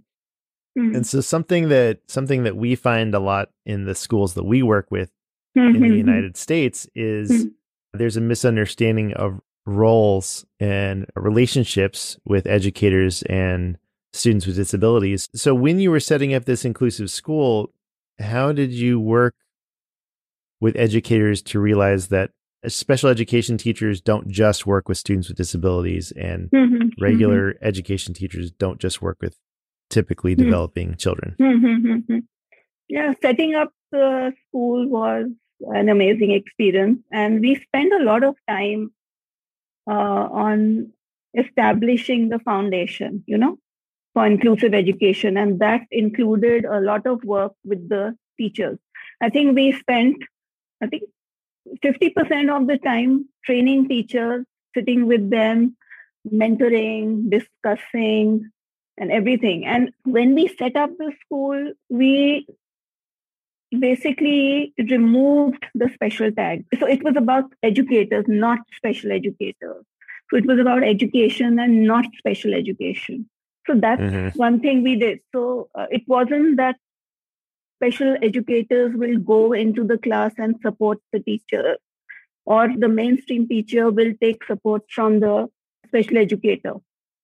mm-hmm. 0.77 0.95
and 0.95 1.07
so 1.07 1.19
something 1.19 1.69
that 1.69 1.99
something 2.07 2.43
that 2.43 2.55
we 2.55 2.75
find 2.75 3.13
a 3.13 3.19
lot 3.19 3.49
in 3.65 3.85
the 3.85 3.95
schools 3.95 4.35
that 4.35 4.43
we 4.43 4.61
work 4.61 4.87
with 4.91 5.11
in 5.55 5.81
the. 5.81 5.87
United 5.87 6.37
States 6.37 6.87
is 6.93 7.47
there's 7.93 8.17
a 8.17 8.21
misunderstanding 8.21 9.13
of 9.13 9.41
roles 9.67 10.45
and 10.59 11.05
relationships 11.15 12.17
with 12.25 12.47
educators 12.47 13.21
and 13.23 13.77
students 14.13 14.47
with 14.47 14.55
disabilities. 14.55 15.29
So 15.35 15.53
when 15.53 15.79
you 15.79 15.91
were 15.91 15.99
setting 15.99 16.33
up 16.33 16.45
this 16.45 16.65
inclusive 16.65 17.11
school, 17.11 17.71
how 18.17 18.53
did 18.53 18.71
you 18.71 18.99
work 18.99 19.35
with 20.59 20.75
educators 20.77 21.41
to 21.43 21.59
realize 21.59 22.07
that 22.07 22.31
special 22.67 23.09
education 23.09 23.57
teachers 23.57 24.01
don't 24.01 24.29
just 24.29 24.65
work 24.65 24.87
with 24.89 24.97
students 24.97 25.27
with 25.27 25.37
disabilities 25.37 26.11
and 26.13 26.49
mm-hmm, 26.49 26.87
regular 26.99 27.53
mm-hmm. 27.53 27.65
education 27.65 28.13
teachers 28.13 28.51
don't 28.51 28.79
just 28.79 29.01
work 29.01 29.17
with 29.21 29.37
typically 29.89 30.33
mm-hmm. 30.33 30.45
developing 30.45 30.95
children 30.95 31.35
mm-hmm, 31.39 31.87
mm-hmm. 31.87 32.17
yeah 32.89 33.13
setting 33.21 33.53
up 33.53 33.71
the 33.91 34.33
school 34.47 34.87
was 34.89 35.27
an 35.61 35.87
amazing 35.87 36.31
experience 36.31 36.99
and 37.11 37.39
we 37.41 37.55
spent 37.55 37.93
a 37.93 38.03
lot 38.03 38.23
of 38.23 38.35
time 38.49 38.91
uh, 39.87 40.27
on 40.45 40.91
establishing 41.37 42.29
the 42.29 42.39
foundation 42.39 43.23
you 43.27 43.37
know 43.37 43.57
for 44.13 44.25
inclusive 44.25 44.73
education 44.73 45.37
and 45.37 45.59
that 45.59 45.81
included 45.91 46.65
a 46.65 46.79
lot 46.81 47.05
of 47.05 47.23
work 47.23 47.53
with 47.63 47.87
the 47.89 48.15
teachers 48.37 48.77
i 49.21 49.29
think 49.29 49.55
we 49.55 49.71
spent 49.71 50.17
i 50.81 50.87
think 50.87 51.03
50% 51.83 52.55
of 52.55 52.67
the 52.67 52.77
time 52.77 53.27
training 53.45 53.87
teachers, 53.87 54.45
sitting 54.75 55.05
with 55.05 55.29
them, 55.29 55.75
mentoring, 56.31 57.29
discussing, 57.29 58.49
and 58.97 59.11
everything. 59.11 59.65
And 59.65 59.91
when 60.03 60.35
we 60.35 60.47
set 60.47 60.75
up 60.75 60.91
the 60.97 61.13
school, 61.25 61.73
we 61.89 62.47
basically 63.71 64.73
removed 64.77 65.65
the 65.75 65.89
special 65.93 66.31
tag. 66.31 66.65
So 66.79 66.87
it 66.87 67.03
was 67.03 67.15
about 67.17 67.45
educators, 67.63 68.25
not 68.27 68.59
special 68.75 69.11
educators. 69.11 69.83
So 70.29 70.37
it 70.37 70.45
was 70.45 70.59
about 70.59 70.83
education 70.83 71.59
and 71.59 71.83
not 71.83 72.05
special 72.17 72.53
education. 72.53 73.29
So 73.65 73.75
that's 73.75 74.01
mm-hmm. 74.01 74.37
one 74.37 74.59
thing 74.59 74.83
we 74.83 74.95
did. 74.95 75.19
So 75.33 75.69
uh, 75.75 75.87
it 75.89 76.03
wasn't 76.07 76.57
that 76.57 76.77
special 77.77 78.17
educators 78.21 78.93
will 78.95 79.17
go 79.19 79.53
into 79.53 79.83
the 79.83 79.97
class 79.97 80.33
and 80.37 80.55
support 80.61 80.99
the 81.13 81.19
teacher, 81.19 81.77
or 82.45 82.69
the 82.75 82.87
mainstream 82.87 83.47
teacher 83.47 83.89
will 83.89 84.13
take 84.21 84.43
support 84.45 84.83
from 84.89 85.19
the 85.19 85.47
special 85.87 86.17
educator. 86.17 86.73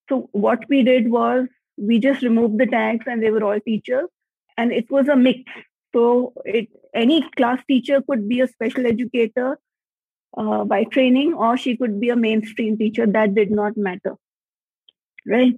So, 0.10 0.30
what 0.32 0.64
we 0.70 0.84
did 0.84 1.10
was 1.10 1.48
we 1.78 2.00
just 2.00 2.22
removed 2.22 2.60
the 2.60 2.68
tags 2.68 3.06
and 3.08 3.24
they 3.24 3.32
were 3.32 3.44
all 3.44 3.60
teachers, 3.60 4.10
and 4.58 4.72
it 4.72 4.92
was 4.92 5.08
a 5.08 5.16
mix. 5.16 5.52
So, 5.94 6.34
it, 6.46 6.70
any 6.94 7.28
class 7.38 7.62
teacher 7.68 8.02
could 8.02 8.28
be 8.28 8.42
a 8.42 8.48
special 8.48 8.86
educator 8.86 9.60
uh, 10.38 10.64
by 10.64 10.84
training, 10.86 11.34
or 11.34 11.58
she 11.58 11.78
could 11.78 12.00
be 12.00 12.10
a 12.10 12.16
mainstream 12.16 12.78
teacher. 12.78 13.06
That 13.06 13.36
did 13.36 13.52
not 13.52 13.78
matter. 13.78 14.16
Right. 15.28 15.56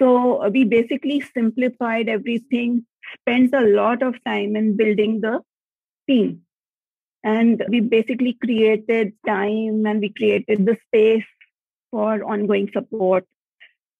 So, 0.00 0.42
uh, 0.42 0.48
we 0.48 0.64
basically 0.64 1.20
simplified 1.20 2.08
everything 2.08 2.86
spent 3.20 3.54
a 3.54 3.60
lot 3.60 4.02
of 4.02 4.22
time 4.24 4.56
in 4.56 4.76
building 4.76 5.20
the 5.20 5.40
team. 6.08 6.40
And 7.22 7.64
we 7.68 7.80
basically 7.80 8.34
created 8.34 9.12
time 9.26 9.86
and 9.86 10.00
we 10.00 10.10
created 10.10 10.66
the 10.66 10.76
space 10.86 11.24
for 11.90 12.22
ongoing 12.24 12.70
support, 12.72 13.26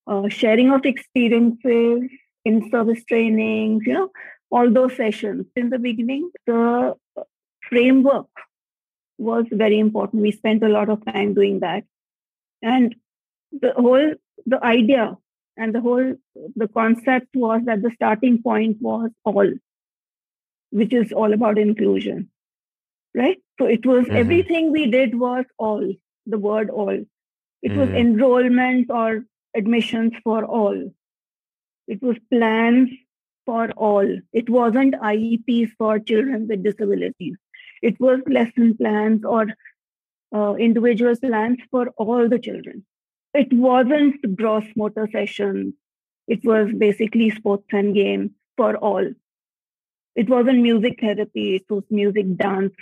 uh, 0.07 0.29
sharing 0.29 0.71
of 0.71 0.85
experiences, 0.85 2.11
in 2.45 2.71
service 2.71 3.05
trainings, 3.05 3.85
you 3.87 3.95
know, 3.95 4.11
all 4.55 4.71
those 4.71 4.97
sessions. 4.97 5.47
In 5.57 5.71
the 5.71 5.79
beginning, 5.79 6.31
the 6.47 6.95
framework 7.69 8.29
was 9.19 9.47
very 9.51 9.79
important. 9.79 10.23
We 10.23 10.31
spent 10.33 10.63
a 10.63 10.69
lot 10.69 10.89
of 10.89 11.05
time 11.05 11.35
doing 11.35 11.61
that. 11.61 11.85
And 12.63 12.95
the 13.61 13.73
whole 13.73 14.15
the 14.47 14.65
idea 14.65 15.17
and 15.57 15.75
the 15.75 15.81
whole 15.81 16.15
the 16.57 16.69
concept 16.69 17.29
was 17.35 17.63
that 17.67 17.83
the 17.83 17.91
starting 17.95 18.43
point 18.43 18.79
was 18.81 19.11
all 19.25 19.53
which 20.71 20.93
is 20.93 21.13
all 21.13 21.33
about 21.33 21.59
inclusion 21.59 22.29
right 23.15 23.39
so 23.61 23.67
it 23.67 23.87
was 23.87 24.05
mm-hmm. 24.05 24.17
everything 24.17 24.73
we 24.73 24.87
did 24.91 25.15
was 25.19 25.45
all 25.57 25.85
the 26.27 26.39
word 26.39 26.71
all 26.71 26.91
it 26.91 27.07
mm-hmm. 27.69 27.79
was 27.79 27.89
enrollment 27.91 28.91
or 28.91 29.25
admissions 29.55 30.13
for 30.25 30.45
all 30.45 30.77
it 31.87 32.03
was 32.03 32.17
plans 32.33 32.91
for 33.45 33.71
all 33.73 34.07
it 34.33 34.49
wasn't 34.49 34.95
ieps 35.13 35.71
for 35.79 35.99
children 35.99 36.49
with 36.49 36.63
disabilities 36.63 37.37
it 37.83 37.99
was 38.01 38.21
lesson 38.27 38.77
plans 38.77 39.25
or 39.25 39.47
uh, 40.35 40.55
individual 40.55 41.17
plans 41.17 41.59
for 41.71 41.89
all 41.99 42.29
the 42.29 42.39
children 42.39 42.85
it 43.35 43.53
wasn't 43.53 44.37
gross 44.37 44.65
motor 44.77 45.09
sessions. 45.11 45.75
It 46.29 46.45
was 46.45 46.71
basically 46.79 47.31
sports 47.31 47.67
and 47.73 47.93
games 47.93 48.31
for 48.57 48.77
all. 48.77 49.11
It 50.15 50.31
wasn't 50.31 50.61
music 50.61 51.01
therapy. 51.01 51.57
It 51.57 51.65
was 51.69 51.83
music 51.91 52.37
dance 52.37 52.75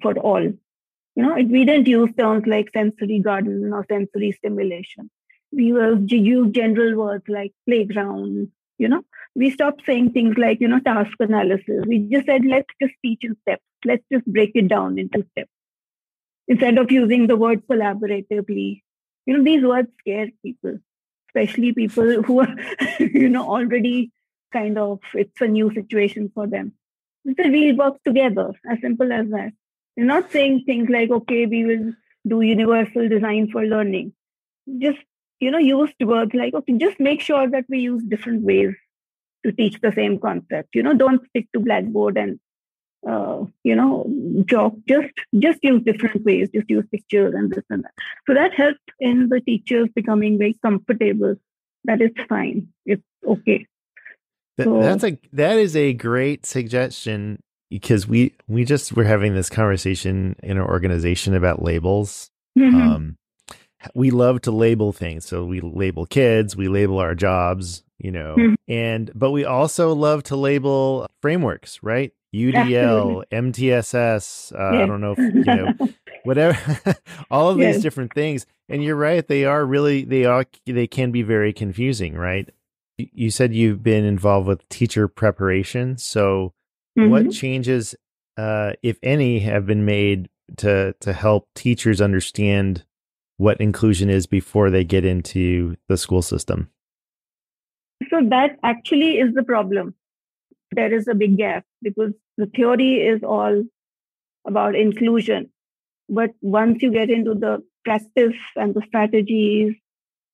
for 0.00 0.16
all. 0.18 0.42
You 0.42 1.22
know, 1.22 1.36
it, 1.36 1.48
we 1.48 1.64
didn't 1.64 1.88
use 1.88 2.10
terms 2.16 2.46
like 2.46 2.70
sensory 2.72 3.18
garden 3.18 3.72
or 3.72 3.84
sensory 3.90 4.30
stimulation. 4.32 5.10
We 5.52 5.66
use 5.66 6.50
general 6.52 6.96
words 6.96 7.24
like 7.28 7.52
playground. 7.66 8.52
You 8.78 8.88
know, 8.88 9.02
we 9.34 9.50
stopped 9.50 9.82
saying 9.86 10.12
things 10.12 10.36
like 10.36 10.60
you 10.60 10.68
know 10.68 10.80
task 10.80 11.12
analysis. 11.20 11.84
We 11.86 12.00
just 12.00 12.26
said 12.26 12.44
let's 12.44 12.72
just 12.80 12.94
teach 13.02 13.22
in 13.22 13.36
steps. 13.42 13.62
Let's 13.84 14.04
just 14.12 14.26
break 14.26 14.52
it 14.54 14.68
down 14.68 14.98
into 14.98 15.26
steps. 15.32 15.50
Instead 16.48 16.78
of 16.78 16.90
using 16.90 17.26
the 17.26 17.36
word 17.36 17.66
collaboratively. 17.66 18.82
You 19.26 19.38
know 19.38 19.44
these 19.44 19.64
words 19.64 19.88
scare 20.00 20.28
people 20.44 20.78
especially 21.34 21.72
people 21.72 22.22
who 22.22 22.40
are 22.40 22.56
you 22.98 23.28
know 23.28 23.46
already 23.48 24.12
kind 24.52 24.78
of 24.78 25.00
it's 25.14 25.40
a 25.40 25.48
new 25.48 25.72
situation 25.74 26.30
for 26.34 26.46
them. 26.46 26.72
So 27.26 27.50
we'll 27.50 27.76
work 27.76 28.02
together 28.04 28.52
as 28.70 28.80
simple 28.80 29.12
as 29.12 29.28
that. 29.30 29.52
You're 29.96 30.06
not 30.06 30.30
saying 30.30 30.64
things 30.64 30.88
like 30.88 31.10
okay 31.10 31.46
we 31.46 31.64
will 31.64 31.92
do 32.26 32.40
universal 32.40 33.08
design 33.08 33.50
for 33.50 33.64
learning. 33.64 34.12
Just 34.78 34.98
you 35.40 35.50
know 35.50 35.58
use 35.58 35.92
words 36.00 36.34
like 36.34 36.54
okay 36.54 36.76
just 36.78 36.98
make 37.00 37.20
sure 37.20 37.48
that 37.48 37.64
we 37.68 37.80
use 37.80 38.02
different 38.08 38.42
ways 38.42 38.74
to 39.44 39.52
teach 39.52 39.80
the 39.80 39.92
same 39.92 40.18
concept 40.18 40.68
you 40.74 40.82
know 40.82 40.94
don't 40.94 41.26
stick 41.28 41.46
to 41.52 41.60
blackboard 41.60 42.16
and 42.16 42.38
uh, 43.08 43.44
you 43.62 43.74
know, 43.74 44.06
chalk. 44.48 44.74
Just 44.88 45.12
just 45.38 45.58
use 45.62 45.82
different 45.84 46.24
ways. 46.24 46.48
Just 46.54 46.70
use 46.70 46.84
pictures 46.90 47.34
and 47.34 47.50
this 47.50 47.64
and 47.70 47.84
that. 47.84 47.92
So 48.26 48.34
that 48.34 48.54
helped 48.54 48.90
in 49.00 49.28
the 49.28 49.40
teachers 49.40 49.88
becoming 49.94 50.38
very 50.38 50.56
comfortable. 50.62 51.36
That 51.84 52.00
is 52.00 52.10
fine. 52.28 52.68
It's 52.86 53.02
okay. 53.26 53.66
so, 54.58 54.80
that's 54.80 55.04
a 55.04 55.18
that 55.32 55.58
is 55.58 55.76
a 55.76 55.92
great 55.92 56.46
suggestion 56.46 57.42
because 57.70 58.06
we 58.06 58.34
we 58.48 58.64
just 58.64 58.94
were 58.94 59.04
having 59.04 59.34
this 59.34 59.50
conversation 59.50 60.36
in 60.42 60.58
our 60.58 60.68
organization 60.68 61.34
about 61.34 61.62
labels. 61.62 62.30
Mm-hmm. 62.58 62.80
Um, 62.80 63.16
we 63.94 64.10
love 64.10 64.40
to 64.42 64.50
label 64.50 64.92
things, 64.92 65.26
so 65.26 65.44
we 65.44 65.60
label 65.60 66.06
kids, 66.06 66.56
we 66.56 66.68
label 66.68 66.98
our 66.98 67.14
jobs, 67.14 67.82
you 67.98 68.10
know, 68.10 68.36
mm-hmm. 68.36 68.54
and 68.68 69.10
but 69.14 69.30
we 69.30 69.44
also 69.44 69.94
love 69.94 70.22
to 70.24 70.36
label 70.36 71.06
frameworks, 71.20 71.82
right? 71.82 72.12
UDL, 72.34 73.24
MTSS. 73.30 74.52
Uh, 74.52 74.76
yeah. 74.76 74.82
I 74.82 74.86
don't 74.86 75.00
know 75.00 75.14
if 75.16 75.18
you 75.18 75.44
know 75.44 75.72
whatever. 76.24 76.96
all 77.30 77.50
of 77.50 77.58
these 77.58 77.80
different 77.80 78.12
things, 78.12 78.46
and 78.68 78.82
you're 78.82 78.96
right. 78.96 79.26
They 79.26 79.44
are 79.44 79.64
really 79.64 80.04
they 80.04 80.24
are 80.24 80.44
they 80.66 80.86
can 80.86 81.12
be 81.12 81.22
very 81.22 81.52
confusing, 81.52 82.14
right? 82.14 82.48
You 82.98 83.30
said 83.30 83.54
you've 83.54 83.82
been 83.82 84.04
involved 84.04 84.48
with 84.48 84.68
teacher 84.68 85.08
preparation. 85.08 85.96
So, 85.98 86.52
mm-hmm. 86.98 87.10
what 87.10 87.30
changes, 87.30 87.94
uh, 88.36 88.72
if 88.82 88.98
any, 89.02 89.40
have 89.40 89.66
been 89.66 89.84
made 89.84 90.28
to 90.58 90.94
to 91.00 91.12
help 91.12 91.48
teachers 91.54 92.00
understand 92.00 92.84
what 93.36 93.60
inclusion 93.60 94.10
is 94.10 94.26
before 94.26 94.70
they 94.70 94.84
get 94.84 95.04
into 95.04 95.76
the 95.88 95.96
school 95.96 96.22
system? 96.22 96.70
So 98.10 98.20
that 98.28 98.58
actually 98.62 99.18
is 99.18 99.34
the 99.34 99.42
problem. 99.42 99.94
There 100.72 100.92
is 100.92 101.08
a 101.08 101.14
big 101.14 101.36
gap 101.36 101.64
because 101.82 102.12
the 102.36 102.46
theory 102.46 102.96
is 102.96 103.22
all 103.22 103.64
about 104.46 104.74
inclusion. 104.74 105.50
But 106.08 106.32
once 106.40 106.82
you 106.82 106.92
get 106.92 107.10
into 107.10 107.34
the 107.34 107.62
practice 107.84 108.36
and 108.56 108.74
the 108.74 108.82
strategies, 108.86 109.74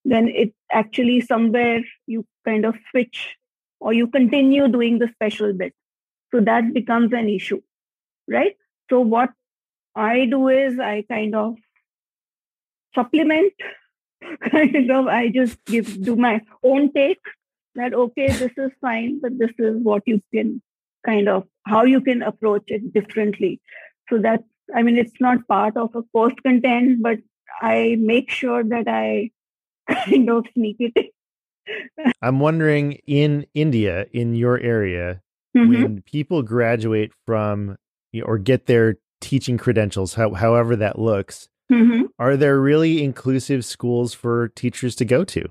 then 0.04 0.28
it 0.28 0.52
actually 0.72 1.20
somewhere 1.20 1.82
you 2.06 2.26
kind 2.44 2.64
of 2.64 2.74
switch 2.90 3.36
or 3.80 3.92
you 3.92 4.06
continue 4.08 4.68
doing 4.68 4.98
the 4.98 5.08
special 5.08 5.52
bit. 5.52 5.74
So 6.32 6.40
that 6.40 6.72
becomes 6.72 7.12
an 7.12 7.28
issue, 7.28 7.60
right? 8.28 8.56
So 8.88 9.00
what 9.00 9.30
I 9.94 10.26
do 10.26 10.48
is 10.48 10.78
I 10.78 11.04
kind 11.08 11.34
of 11.34 11.56
supplement, 12.94 13.52
kind 14.50 14.90
of, 14.90 15.06
I 15.06 15.28
just 15.28 15.64
give 15.64 16.02
do 16.02 16.16
my 16.16 16.40
own 16.62 16.92
take 16.92 17.20
that 17.74 17.94
okay, 17.94 18.28
this 18.28 18.52
is 18.56 18.70
fine, 18.80 19.20
but 19.20 19.38
this 19.38 19.52
is 19.58 19.76
what 19.82 20.02
you 20.06 20.20
can 20.34 20.60
kind 21.06 21.28
of 21.28 21.44
how 21.66 21.84
you 21.84 22.00
can 22.00 22.22
approach 22.22 22.64
it 22.66 22.92
differently. 22.92 23.60
So 24.08 24.18
that 24.18 24.44
I 24.74 24.82
mean, 24.82 24.96
it's 24.96 25.20
not 25.20 25.46
part 25.48 25.76
of 25.76 25.94
a 25.94 26.02
course 26.14 26.34
content, 26.44 27.02
but 27.02 27.18
I 27.60 27.96
make 27.98 28.30
sure 28.30 28.62
that 28.64 28.88
I 28.88 29.30
kind 29.90 30.30
of 30.30 30.46
sneak 30.54 30.76
it 30.78 30.92
in. 30.96 32.12
I'm 32.22 32.40
wondering 32.40 32.98
in 33.06 33.46
India, 33.54 34.06
in 34.12 34.34
your 34.34 34.58
area, 34.58 35.20
mm-hmm. 35.56 35.82
when 35.82 36.02
people 36.02 36.42
graduate 36.42 37.12
from 37.26 37.76
or 38.24 38.38
get 38.38 38.66
their 38.66 38.96
teaching 39.20 39.58
credentials, 39.58 40.14
how, 40.14 40.34
however 40.34 40.74
that 40.76 40.98
looks, 40.98 41.48
mm-hmm. 41.70 42.02
are 42.18 42.36
there 42.36 42.60
really 42.60 43.02
inclusive 43.02 43.64
schools 43.64 44.14
for 44.14 44.48
teachers 44.48 44.96
to 44.96 45.04
go 45.04 45.24
to? 45.24 45.48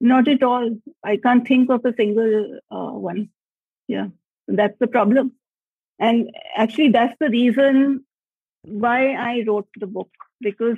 Not 0.00 0.28
at 0.28 0.42
all. 0.42 0.78
I 1.04 1.18
can't 1.18 1.46
think 1.46 1.70
of 1.70 1.84
a 1.84 1.94
single 1.94 2.58
uh, 2.70 2.92
one. 2.92 3.28
Yeah, 3.86 4.08
that's 4.48 4.78
the 4.78 4.86
problem. 4.86 5.32
And 5.98 6.30
actually, 6.56 6.88
that's 6.88 7.14
the 7.20 7.28
reason 7.28 8.04
why 8.62 9.12
I 9.12 9.44
wrote 9.46 9.68
the 9.76 9.86
book 9.86 10.10
because 10.40 10.76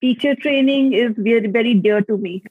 teacher 0.00 0.34
training 0.36 0.92
is 0.92 1.12
very, 1.16 1.48
very 1.48 1.74
dear 1.74 2.02
to 2.02 2.16
me. 2.16 2.44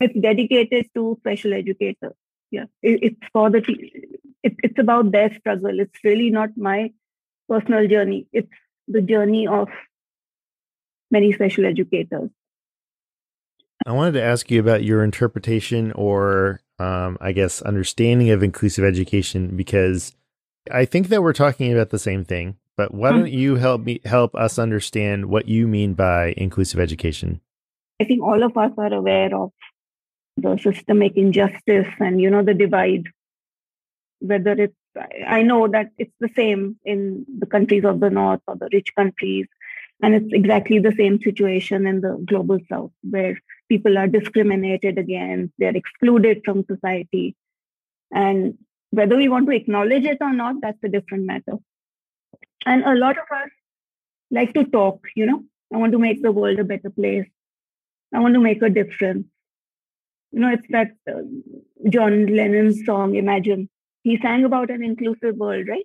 It's 0.00 0.18
dedicated 0.18 0.88
to 0.94 1.16
special 1.20 1.52
educators. 1.52 2.14
Yeah, 2.50 2.64
it, 2.82 3.02
it's 3.02 3.26
for 3.32 3.50
the 3.50 3.62
it, 4.42 4.56
it's 4.62 4.78
about 4.78 5.12
their 5.12 5.32
struggle. 5.34 5.78
It's 5.78 6.02
really 6.02 6.30
not 6.30 6.56
my 6.56 6.92
personal 7.48 7.86
journey. 7.86 8.26
It's 8.32 8.56
the 8.88 9.02
journey 9.02 9.46
of 9.46 9.68
many 11.10 11.32
special 11.32 11.66
educators. 11.66 12.30
I 13.86 13.92
wanted 13.92 14.12
to 14.12 14.22
ask 14.22 14.50
you 14.50 14.60
about 14.60 14.84
your 14.84 15.02
interpretation 15.02 15.92
or, 15.92 16.60
um, 16.78 17.16
I 17.20 17.32
guess, 17.32 17.62
understanding 17.62 18.30
of 18.30 18.42
inclusive 18.42 18.84
education 18.84 19.56
because 19.56 20.14
I 20.70 20.84
think 20.84 21.08
that 21.08 21.22
we're 21.22 21.32
talking 21.32 21.72
about 21.72 21.90
the 21.90 21.98
same 21.98 22.24
thing. 22.24 22.56
But 22.76 22.94
why 22.94 23.10
don't 23.10 23.30
you 23.30 23.56
help 23.56 23.82
me 23.82 24.00
help 24.06 24.34
us 24.34 24.58
understand 24.58 25.26
what 25.26 25.48
you 25.48 25.68
mean 25.68 25.92
by 25.92 26.32
inclusive 26.38 26.80
education? 26.80 27.40
I 28.00 28.04
think 28.04 28.22
all 28.22 28.42
of 28.42 28.56
us 28.56 28.72
are 28.78 28.94
aware 28.94 29.34
of 29.36 29.52
the 30.38 30.56
systemic 30.56 31.14
injustice 31.16 31.88
and 31.98 32.20
you 32.20 32.30
know 32.30 32.42
the 32.42 32.54
divide. 32.54 33.04
Whether 34.20 34.52
it's 34.52 34.74
I 35.26 35.42
know 35.42 35.68
that 35.68 35.90
it's 35.98 36.14
the 36.20 36.30
same 36.34 36.76
in 36.84 37.26
the 37.38 37.46
countries 37.46 37.84
of 37.84 38.00
the 38.00 38.10
north 38.10 38.40
or 38.46 38.56
the 38.56 38.68
rich 38.72 38.94
countries, 38.96 39.46
and 40.02 40.14
it's 40.14 40.32
exactly 40.32 40.78
the 40.78 40.94
same 40.96 41.20
situation 41.20 41.86
in 41.86 42.00
the 42.00 42.22
global 42.24 42.58
south, 42.68 42.92
where 43.02 43.38
people 43.68 43.98
are 43.98 44.06
discriminated 44.06 44.98
against, 44.98 45.52
they're 45.58 45.76
excluded 45.76 46.42
from 46.44 46.64
society. 46.64 47.36
And 48.12 48.58
whether 48.90 49.16
we 49.16 49.28
want 49.28 49.46
to 49.46 49.54
acknowledge 49.54 50.04
it 50.04 50.18
or 50.20 50.32
not, 50.32 50.56
that's 50.60 50.82
a 50.82 50.88
different 50.88 51.24
matter. 51.24 51.58
And 52.66 52.82
a 52.84 52.94
lot 52.94 53.16
of 53.18 53.24
us 53.34 53.50
like 54.30 54.54
to 54.54 54.64
talk, 54.64 55.06
you 55.14 55.26
know, 55.26 55.44
I 55.72 55.76
want 55.76 55.92
to 55.92 55.98
make 55.98 56.22
the 56.22 56.32
world 56.32 56.58
a 56.58 56.64
better 56.64 56.90
place. 56.90 57.28
I 58.14 58.18
want 58.18 58.34
to 58.34 58.40
make 58.40 58.62
a 58.62 58.70
difference. 58.70 59.26
You 60.32 60.40
know, 60.40 60.52
it's 60.52 60.66
that 60.70 60.92
uh, 61.08 61.22
John 61.88 62.26
Lennon's 62.26 62.84
song, 62.84 63.14
Imagine. 63.16 63.68
He 64.02 64.18
sang 64.18 64.44
about 64.44 64.70
an 64.70 64.82
inclusive 64.82 65.36
world, 65.36 65.68
right? 65.68 65.84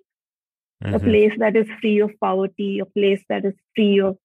Mm-hmm. 0.84 0.94
A 0.94 0.98
place 1.00 1.32
that 1.38 1.56
is 1.56 1.68
free 1.80 2.00
of 2.00 2.10
poverty, 2.20 2.78
a 2.80 2.84
place 2.84 3.22
that 3.28 3.44
is 3.44 3.54
free 3.74 4.00
of 4.00 4.18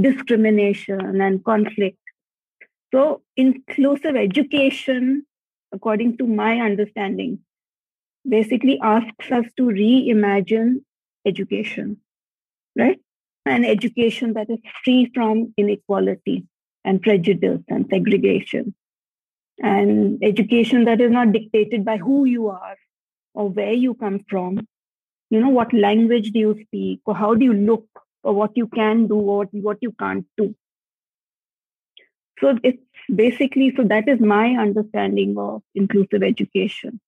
discrimination 0.00 1.20
and 1.20 1.44
conflict. 1.44 1.98
So, 2.92 3.22
inclusive 3.36 4.16
education, 4.16 5.24
according 5.72 6.18
to 6.18 6.26
my 6.26 6.60
understanding, 6.60 7.38
basically 8.28 8.78
asks 8.82 9.30
us 9.30 9.46
to 9.56 9.62
reimagine 9.62 10.82
education, 11.24 11.98
right? 12.76 13.00
An 13.46 13.64
education 13.64 14.34
that 14.34 14.50
is 14.50 14.58
free 14.84 15.10
from 15.14 15.54
inequality 15.56 16.46
and 16.84 17.00
prejudice 17.02 17.60
and 17.68 17.86
segregation. 17.90 18.74
And 19.62 20.22
education 20.22 20.84
that 20.84 21.00
is 21.00 21.10
not 21.10 21.32
dictated 21.32 21.84
by 21.84 21.96
who 21.96 22.24
you 22.24 22.48
are 22.48 22.76
or 23.34 23.48
where 23.48 23.72
you 23.72 23.94
come 23.94 24.24
from. 24.28 24.66
You 25.32 25.40
know, 25.40 25.48
what 25.48 25.72
language 25.72 26.30
do 26.32 26.38
you 26.38 26.56
speak 26.66 27.00
or 27.06 27.14
how 27.16 27.34
do 27.34 27.44
you 27.44 27.54
look 27.54 27.86
or 28.22 28.34
what 28.34 28.56
you 28.56 28.66
can 28.66 29.06
do 29.06 29.16
or 29.16 29.48
what 29.52 29.78
you 29.80 29.92
can't 29.92 30.26
do. 30.36 30.54
So 32.40 32.58
it's 32.62 32.82
basically, 33.14 33.72
so 33.76 33.84
that 33.84 34.08
is 34.08 34.20
my 34.20 34.50
understanding 34.56 35.36
of 35.38 35.62
inclusive 35.74 36.22
education. 36.22 37.00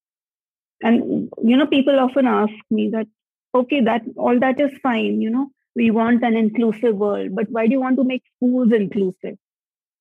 And, 0.83 1.31
you 1.43 1.57
know, 1.57 1.67
people 1.67 1.99
often 1.99 2.27
ask 2.27 2.53
me 2.71 2.91
that, 2.91 3.07
okay, 3.55 3.81
that 3.81 4.03
all 4.17 4.39
that 4.41 4.61
is 4.61 4.73
fine, 4.83 5.21
you 5.21 5.31
know, 5.31 5.51
we 5.75 5.91
want 5.91 6.23
an 6.23 6.37
inclusive 6.37 6.97
world, 6.97 7.35
but 7.35 7.51
why 7.51 7.67
do 7.67 7.73
you 7.73 7.81
want 7.81 7.97
to 7.97 8.05
make 8.05 8.23
schools 8.37 8.73
inclusive? 8.73 9.37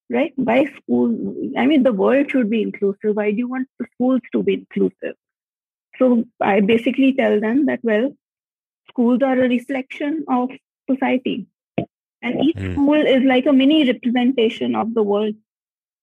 Right? 0.09 0.33
Why 0.35 0.65
schools? 0.65 1.35
I 1.57 1.65
mean, 1.65 1.83
the 1.83 1.93
world 1.93 2.29
should 2.29 2.49
be 2.49 2.61
inclusive. 2.61 3.15
Why 3.15 3.31
do 3.31 3.37
you 3.37 3.47
want 3.47 3.67
the 3.79 3.87
schools 3.93 4.21
to 4.33 4.43
be 4.43 4.53
inclusive? 4.55 5.15
So 5.97 6.25
I 6.41 6.59
basically 6.59 7.13
tell 7.13 7.39
them 7.39 7.65
that, 7.67 7.79
well, 7.83 8.15
schools 8.89 9.19
are 9.23 9.37
a 9.37 9.49
reflection 9.49 10.25
of 10.27 10.49
society. 10.89 11.47
And 12.21 12.43
each 12.43 12.55
mm. 12.55 12.73
school 12.73 13.05
is 13.05 13.23
like 13.23 13.45
a 13.45 13.53
mini 13.53 13.85
representation 13.85 14.75
of 14.75 14.93
the 14.93 15.03
world 15.03 15.35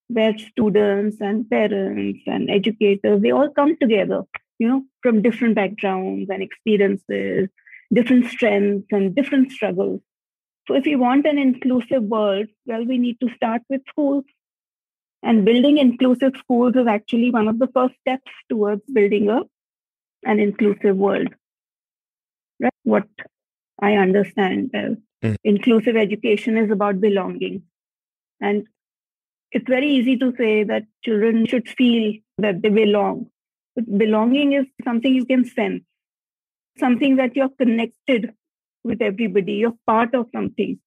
where 0.09 0.37
students 0.39 1.19
and 1.21 1.49
parents 1.49 2.21
and 2.27 2.51
educators, 2.51 3.23
they 3.23 3.31
all 3.31 3.49
come 3.51 3.77
together 3.77 4.25
you 4.61 4.69
know, 4.69 4.85
from 5.03 5.23
different 5.23 5.57
backgrounds 5.57 6.29
and 6.31 6.43
experiences, 6.43 7.49
different 7.93 8.27
strengths 8.27 8.87
and 8.93 9.17
different 9.17 9.51
struggles. 9.51 10.03
So 10.69 10.75
if 10.75 10.85
we 10.85 10.97
want 10.97 11.27
an 11.27 11.39
inclusive 11.39 12.03
world, 12.03 12.47
well, 12.67 12.85
we 12.85 12.99
need 12.99 13.19
to 13.21 13.35
start 13.35 13.63
with 13.71 13.81
schools. 13.89 14.25
And 15.23 15.47
building 15.47 15.79
inclusive 15.79 16.35
schools 16.39 16.77
is 16.77 16.87
actually 16.87 17.31
one 17.31 17.49
of 17.49 17.59
the 17.59 17.69
first 17.69 17.95
steps 18.01 18.31
towards 18.51 18.83
building 18.93 19.31
a, 19.31 19.41
an 20.25 20.41
inclusive 20.41 20.97
world. 20.97 21.29
Right? 22.61 22.73
What 22.85 23.09
I 23.81 23.95
understand 23.95 24.71
as 24.75 24.97
mm. 25.23 25.37
inclusive 25.45 25.97
education 25.97 26.57
is 26.57 26.71
about 26.71 27.01
belonging. 27.01 27.63
And 28.41 28.67
it's 29.53 29.69
very 29.69 29.91
easy 29.91 30.17
to 30.19 30.33
say 30.37 30.65
that 30.65 30.85
children 31.05 31.47
should 31.47 31.69
feel 31.69 32.15
that 32.39 32.63
they 32.63 32.69
belong 32.69 33.31
but 33.75 33.99
belonging 33.99 34.53
is 34.53 34.67
something 34.85 35.15
you 35.15 35.25
can 35.25 35.45
sense, 35.45 35.83
something 36.79 37.17
that 37.17 37.37
you're 37.37 37.51
connected 37.51 38.33
with 38.83 39.01
everybody, 39.01 39.55
you're 39.55 39.77
part 39.87 40.15
of 40.15 40.27
something, 40.35 40.79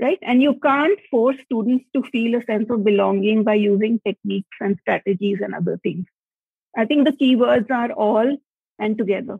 right? 0.00 0.18
And 0.22 0.42
you 0.42 0.58
can't 0.62 0.98
force 1.10 1.36
students 1.44 1.84
to 1.94 2.02
feel 2.02 2.38
a 2.38 2.44
sense 2.44 2.68
of 2.70 2.84
belonging 2.84 3.44
by 3.44 3.54
using 3.54 4.00
techniques 4.06 4.56
and 4.60 4.78
strategies 4.80 5.38
and 5.40 5.54
other 5.54 5.78
things. 5.82 6.06
I 6.76 6.84
think 6.84 7.06
the 7.06 7.12
keywords 7.12 7.70
are 7.70 7.92
all 7.92 8.36
and 8.78 8.98
together. 8.98 9.38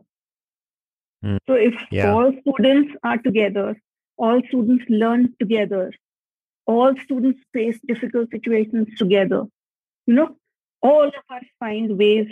Mm. 1.23 1.37
So 1.47 1.53
if 1.53 1.73
yeah. 1.91 2.11
all 2.11 2.31
students 2.41 2.93
are 3.03 3.17
together, 3.17 3.79
all 4.17 4.41
students 4.47 4.85
learn 4.89 5.33
together, 5.39 5.91
all 6.65 6.95
students 7.03 7.39
face 7.53 7.79
difficult 7.85 8.29
situations 8.31 8.87
together, 8.97 9.43
you 10.07 10.13
know, 10.13 10.35
all 10.81 11.07
of 11.07 11.13
us 11.29 11.43
find 11.59 11.97
ways 11.97 12.27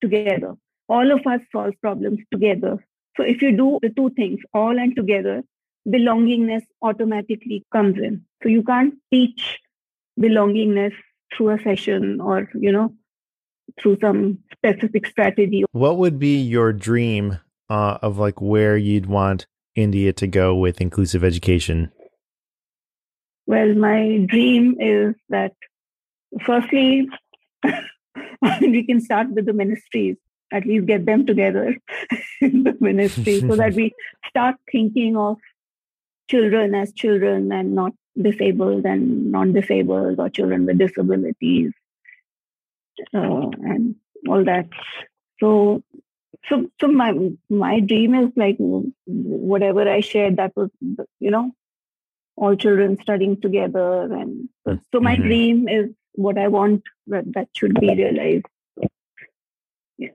together. 0.00 0.54
All 0.88 1.10
of 1.12 1.26
us 1.26 1.40
solve 1.52 1.74
problems 1.80 2.20
together. 2.32 2.84
So 3.16 3.22
if 3.22 3.42
you 3.42 3.56
do 3.56 3.78
the 3.82 3.90
two 3.90 4.10
things, 4.10 4.40
all 4.54 4.78
and 4.78 4.94
together, 4.96 5.42
belongingness 5.86 6.64
automatically 6.82 7.64
comes 7.72 7.98
in. 7.98 8.24
So 8.42 8.48
you 8.48 8.62
can't 8.62 8.94
teach 9.12 9.60
belongingness 10.18 10.94
through 11.34 11.50
a 11.50 11.62
session 11.62 12.20
or 12.20 12.48
you 12.54 12.72
know 12.72 12.92
through 13.80 13.98
some 14.00 14.38
specific 14.52 15.06
strategy. 15.06 15.64
What 15.72 15.98
would 15.98 16.18
be 16.18 16.40
your 16.40 16.72
dream 16.72 17.38
uh, 17.68 17.98
of 18.02 18.18
like 18.18 18.40
where 18.40 18.76
you'd 18.76 19.06
want 19.06 19.46
India 19.74 20.12
to 20.14 20.26
go 20.26 20.54
with 20.54 20.80
inclusive 20.80 21.22
education? 21.22 21.92
Well, 23.46 23.74
my 23.74 24.26
dream 24.26 24.76
is 24.80 25.14
that 25.30 25.52
firstly, 26.44 27.08
we 28.60 28.84
can 28.84 29.00
start 29.00 29.30
with 29.30 29.46
the 29.46 29.52
ministries, 29.52 30.16
at 30.52 30.66
least 30.66 30.86
get 30.86 31.06
them 31.06 31.26
together 31.26 31.76
in 32.40 32.64
the 32.64 32.76
ministry 32.80 33.40
so 33.40 33.56
that 33.56 33.74
we 33.74 33.94
start 34.28 34.56
thinking 34.70 35.16
of 35.16 35.38
children 36.28 36.74
as 36.74 36.92
children 36.92 37.50
and 37.52 37.74
not 37.74 37.92
disabled 38.20 38.84
and 38.84 39.30
non-disabled 39.30 40.18
or 40.18 40.28
children 40.28 40.66
with 40.66 40.78
disabilities 40.78 41.72
uh, 43.14 43.48
and 43.62 43.96
all 44.28 44.44
that. 44.44 44.68
So, 45.40 45.82
so, 46.48 46.66
so 46.80 46.88
my 46.88 47.12
my 47.48 47.80
dream 47.80 48.14
is 48.14 48.30
like 48.36 48.56
whatever 49.06 49.88
I 49.88 50.00
shared. 50.00 50.36
That 50.36 50.52
was, 50.56 50.70
you 51.20 51.30
know, 51.30 51.52
all 52.36 52.56
children 52.56 52.98
studying 53.00 53.40
together, 53.40 54.02
and 54.12 54.48
so, 54.66 54.78
so 54.92 55.00
my 55.00 55.14
mm-hmm. 55.14 55.22
dream 55.22 55.68
is 55.68 55.90
what 56.14 56.38
I 56.38 56.48
want 56.48 56.82
that 57.06 57.24
that 57.34 57.48
should 57.56 57.74
be 57.80 57.94
realized. 57.94 58.46
So, 58.78 58.88
yeah. 59.98 60.10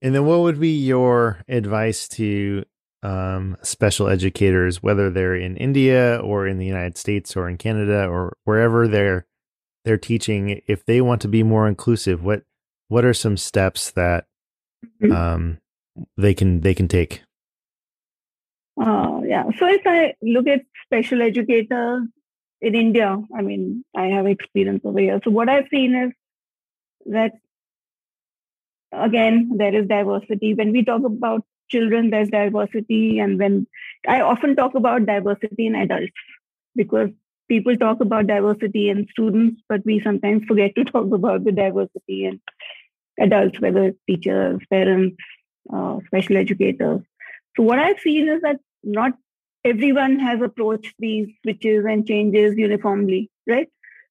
And 0.00 0.14
then, 0.14 0.24
what 0.24 0.40
would 0.40 0.60
be 0.60 0.76
your 0.76 1.42
advice 1.48 2.06
to 2.08 2.64
um, 3.02 3.56
special 3.62 4.08
educators, 4.08 4.82
whether 4.82 5.10
they're 5.10 5.36
in 5.36 5.56
India 5.56 6.20
or 6.22 6.46
in 6.46 6.58
the 6.58 6.66
United 6.66 6.96
States 6.96 7.36
or 7.36 7.48
in 7.48 7.56
Canada 7.56 8.06
or 8.06 8.36
wherever 8.44 8.88
they're 8.88 9.26
they're 9.88 9.96
teaching, 9.96 10.60
if 10.66 10.84
they 10.84 11.00
want 11.00 11.22
to 11.22 11.28
be 11.28 11.42
more 11.42 11.66
inclusive, 11.66 12.22
what 12.22 12.42
what 12.88 13.06
are 13.06 13.14
some 13.14 13.38
steps 13.38 13.90
that 13.92 14.26
mm-hmm. 15.02 15.12
um, 15.12 15.58
they 16.18 16.34
can 16.34 16.60
they 16.60 16.74
can 16.74 16.88
take? 16.88 17.22
Uh, 18.78 19.20
yeah. 19.24 19.44
So 19.58 19.66
if 19.66 19.80
I 19.86 20.14
look 20.22 20.46
at 20.46 20.60
special 20.84 21.22
educators 21.22 22.06
in 22.60 22.74
India, 22.74 23.16
I 23.34 23.40
mean, 23.40 23.82
I 23.96 24.08
have 24.08 24.26
experience 24.26 24.82
over 24.84 25.00
here. 25.00 25.20
So 25.24 25.30
what 25.30 25.48
I've 25.48 25.68
seen 25.70 25.96
is 25.96 26.12
that 27.06 27.32
again 28.92 29.52
there 29.56 29.74
is 29.74 29.88
diversity. 29.88 30.52
When 30.52 30.70
we 30.72 30.84
talk 30.84 31.02
about 31.02 31.44
children, 31.70 32.10
there's 32.10 32.28
diversity. 32.28 33.20
And 33.20 33.38
when 33.38 33.66
I 34.06 34.20
often 34.20 34.54
talk 34.54 34.74
about 34.74 35.06
diversity 35.06 35.66
in 35.66 35.74
adults, 35.74 36.12
because 36.76 37.08
people 37.48 37.76
talk 37.76 38.00
about 38.00 38.26
diversity 38.26 38.88
in 38.90 39.06
students, 39.10 39.62
but 39.68 39.84
we 39.84 40.00
sometimes 40.00 40.44
forget 40.44 40.74
to 40.76 40.84
talk 40.84 41.12
about 41.12 41.44
the 41.44 41.52
diversity 41.52 42.26
in 42.26 42.40
adults, 43.18 43.60
whether 43.60 43.84
it's 43.84 43.98
teachers, 44.06 44.60
parents, 44.70 45.16
uh, 45.72 45.98
special 46.06 46.36
educators. 46.36 47.00
So 47.56 47.62
what 47.62 47.78
I've 47.78 48.00
seen 48.00 48.28
is 48.28 48.42
that 48.42 48.60
not 48.84 49.12
everyone 49.64 50.18
has 50.20 50.40
approached 50.40 50.94
these 50.98 51.28
switches 51.42 51.84
and 51.84 52.06
changes 52.06 52.56
uniformly, 52.56 53.30
right? 53.46 53.68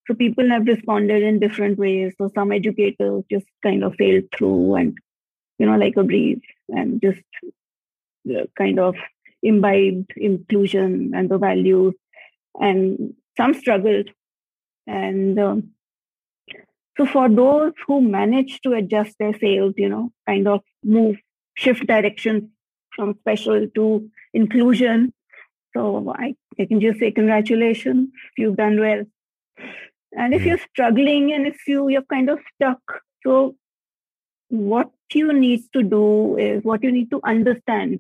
So 0.08 0.14
people 0.14 0.50
have 0.50 0.68
responded 0.68 1.24
in 1.24 1.40
different 1.40 1.78
ways. 1.78 2.14
So 2.18 2.32
some 2.34 2.52
educators 2.52 3.24
just 3.30 3.46
kind 3.64 3.84
of 3.84 3.96
sailed 3.98 4.26
through 4.36 4.76
and 4.76 4.98
you 5.58 5.66
know, 5.66 5.78
like 5.78 5.98
a 5.98 6.04
breeze 6.04 6.42
and 6.70 7.02
just 7.02 7.22
uh, 8.30 8.46
kind 8.58 8.80
of 8.80 8.96
imbibed 9.42 10.12
inclusion 10.16 11.14
and 11.16 11.30
the 11.30 11.38
values. 11.38 11.94
And 12.60 13.16
some 13.38 13.54
struggled. 13.54 14.10
And 14.86 15.40
um, 15.40 15.72
so 16.98 17.06
for 17.06 17.30
those 17.30 17.74
who 17.86 18.02
managed 18.02 18.64
to 18.64 18.74
adjust 18.74 19.16
their 19.20 19.38
sails, 19.38 19.76
you 19.78 19.90
know, 19.90 20.12
kind 20.28 20.48
of 20.48 20.62
move, 20.84 21.18
shift 21.56 21.86
direction 21.86 22.52
from 22.96 23.16
special 23.20 23.68
to 23.76 24.10
inclusion. 24.34 25.14
So 25.76 26.12
I, 26.18 26.36
I 26.60 26.66
can 26.66 26.82
just 26.82 27.00
say 27.00 27.12
congratulations, 27.12 28.10
you've 28.38 28.58
done 28.58 28.80
well. 28.80 29.04
And 30.14 30.34
if 30.34 30.42
mm-hmm. 30.42 30.48
you're 30.48 30.68
struggling 30.72 31.34
and 31.34 31.46
if 31.46 31.68
you 31.68 31.88
you're 31.90 32.02
kind 32.04 32.30
of 32.30 32.40
stuck, 32.56 32.82
so 33.26 33.56
what 34.50 34.90
you 35.14 35.34
need 35.34 35.62
to 35.74 35.84
do 35.84 36.38
is 36.38 36.64
what 36.64 36.84
you 36.84 36.92
need 36.92 37.12
to 37.12 37.20
understand 37.24 38.00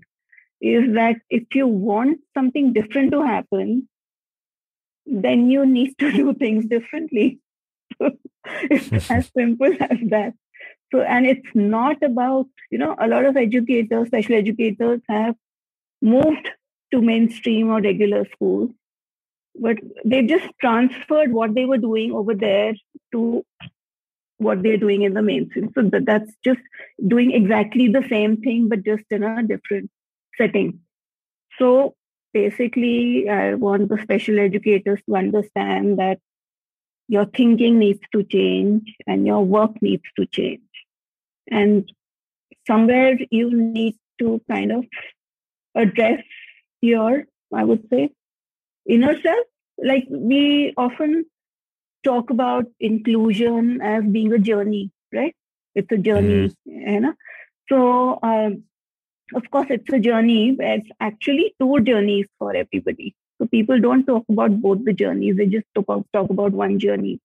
is 0.62 0.95
that 0.95 1.17
if 1.30 1.43
you 1.54 1.67
want 1.67 2.19
something 2.34 2.73
different 2.73 3.12
to 3.12 3.21
happen, 3.21 3.88
then 5.08 5.50
you 5.50 5.65
need 5.65 5.98
to 6.00 6.12
do 6.12 6.34
things 6.34 6.65
differently. 6.65 7.39
it's 8.00 8.91
as 9.12 9.30
simple 9.36 9.74
as 9.80 9.98
that. 10.10 10.34
So, 10.91 11.02
and 11.02 11.26
it's 11.26 11.48
not 11.54 12.02
about, 12.02 12.48
you 12.72 12.78
know, 12.78 12.96
a 12.98 13.08
lot 13.08 13.26
of 13.26 13.36
educators, 13.36 14.08
special 14.08 14.36
educators 14.36 15.02
have 15.10 15.36
moved 16.02 16.50
to 16.91 17.02
mainstream 17.02 17.70
or 17.70 17.82
regular 17.82 18.26
schools, 18.34 18.72
but 19.60 19.78
they 20.06 20.22
just 20.22 20.48
transferred 20.62 21.34
what 21.34 21.56
they 21.56 21.65
were 21.65 21.78
doing 21.78 22.13
over 22.13 22.34
there 22.34 22.74
to 23.12 23.46
what 24.38 24.62
they're 24.63 24.78
doing 24.78 25.02
in 25.02 25.13
the 25.13 25.22
mainstream. 25.22 25.72
So 25.74 25.82
that, 25.82 26.06
that's 26.06 26.32
just 26.43 26.62
doing 27.06 27.32
exactly 27.32 27.89
the 27.89 28.06
same 28.08 28.38
thing, 28.38 28.70
but 28.70 28.86
just 28.86 29.04
in 29.10 29.24
a 29.24 29.43
different 29.43 29.89
setting. 30.38 30.80
So 31.60 31.96
basically, 32.34 33.30
I 33.30 33.54
want 33.56 33.90
the 33.90 34.00
special 34.02 34.40
educators 34.40 35.00
to 35.08 35.16
understand 35.16 36.00
that 36.00 36.20
your 37.08 37.26
thinking 37.26 37.80
needs 37.80 38.02
to 38.12 38.24
change 38.24 38.96
and 39.06 39.26
your 39.26 39.44
work 39.44 39.82
needs 39.82 40.04
to 40.18 40.26
change. 40.26 40.62
And 41.50 41.90
somewhere 42.66 43.18
you 43.32 43.56
need 43.56 43.96
to 44.20 44.42
kind 44.50 44.72
of 44.72 44.86
address 45.76 46.22
your, 46.82 47.26
I 47.54 47.63
would 47.63 47.88
say, 47.90 48.10
inner 48.88 49.20
self. 49.22 49.46
Like 49.82 50.06
we 50.10 50.74
often 50.76 51.26
talk 52.04 52.30
about 52.30 52.66
inclusion 52.80 53.80
as 53.82 54.04
being 54.04 54.34
a 54.34 54.40
journey, 54.40 54.92
right? 55.13 55.36
It's 55.76 55.92
a 55.92 55.98
journey, 55.98 56.50
mm-hmm. 56.50 56.90
you 56.90 57.00
know. 57.02 57.13
So, 57.70 58.20
um, 58.24 58.63
of 59.36 59.50
course, 59.52 59.68
it's 59.70 59.92
a 59.92 60.00
journey. 60.00 60.56
It's 60.60 60.90
actually 61.00 61.54
two 61.60 61.80
journeys 61.82 62.28
for 62.40 62.56
everybody. 62.56 63.16
So 63.38 63.48
people 63.48 63.80
don't 63.80 64.06
talk 64.06 64.26
about 64.30 64.62
both 64.62 64.84
the 64.86 64.94
journeys. 64.94 65.36
They 65.38 65.46
just 65.46 65.66
talk 65.76 65.86
about, 65.86 66.06
talk 66.13 66.30
about 66.30 66.54
one 66.54 66.80
journey. 66.80 67.20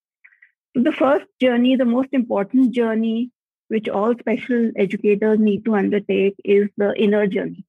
So 0.77 0.83
the 0.83 0.93
first 0.93 1.27
journey, 1.41 1.77
the 1.77 1.85
most 1.85 2.09
important 2.13 2.73
journey, 2.73 3.31
which 3.69 3.89
all 3.89 4.15
special 4.19 4.71
educators 4.77 5.39
need 5.39 5.65
to 5.65 5.75
undertake, 5.75 6.35
is 6.45 6.69
the 6.77 6.93
inner 6.95 7.27
journey. 7.27 7.65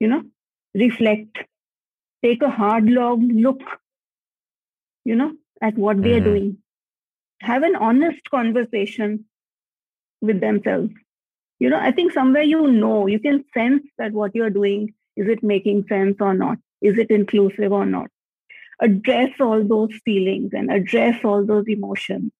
You 0.00 0.08
know, 0.08 0.22
reflect, 0.74 1.38
take 2.24 2.42
a 2.42 2.50
hard 2.50 2.86
long 2.86 3.28
look. 3.28 3.60
You 5.04 5.16
know, 5.16 5.36
at 5.60 5.76
what 5.76 5.96
mm-hmm. 5.96 6.04
they 6.04 6.12
are 6.14 6.20
mm-hmm. 6.20 6.24
doing. 6.24 6.58
Have 7.40 7.64
an 7.64 7.76
honest 7.76 8.30
conversation 8.30 9.24
with 10.20 10.40
themselves. 10.40 10.92
You 11.62 11.70
know, 11.70 11.78
I 11.78 11.92
think 11.92 12.12
somewhere 12.12 12.42
you 12.42 12.66
know, 12.66 13.06
you 13.06 13.20
can 13.20 13.44
sense 13.54 13.84
that 13.96 14.10
what 14.10 14.34
you're 14.34 14.50
doing, 14.50 14.94
is 15.16 15.28
it 15.28 15.44
making 15.44 15.84
sense 15.88 16.16
or 16.18 16.34
not? 16.34 16.58
Is 16.80 16.98
it 16.98 17.08
inclusive 17.08 17.70
or 17.70 17.86
not? 17.86 18.08
Address 18.80 19.30
all 19.38 19.62
those 19.62 19.92
feelings 20.04 20.50
and 20.52 20.72
address 20.72 21.24
all 21.24 21.46
those 21.46 21.68
emotions, 21.68 22.32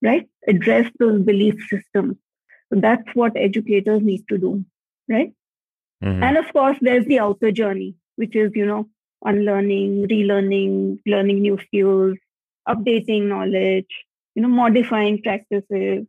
right? 0.00 0.26
Address 0.48 0.90
those 0.98 1.20
belief 1.20 1.56
systems. 1.68 2.16
So 2.72 2.80
that's 2.80 3.06
what 3.12 3.36
educators 3.36 4.00
need 4.00 4.26
to 4.30 4.38
do, 4.38 4.64
right? 5.10 5.34
Mm-hmm. 6.02 6.22
And 6.22 6.38
of 6.38 6.50
course, 6.50 6.78
there's 6.80 7.04
the 7.04 7.18
outer 7.18 7.52
journey, 7.52 7.96
which 8.16 8.34
is, 8.34 8.50
you 8.54 8.64
know, 8.64 8.88
unlearning, 9.26 10.08
relearning, 10.08 11.00
learning 11.04 11.42
new 11.42 11.58
skills, 11.66 12.16
updating 12.66 13.24
knowledge, 13.24 13.92
you 14.34 14.40
know, 14.40 14.48
modifying 14.48 15.20
practices, 15.20 16.06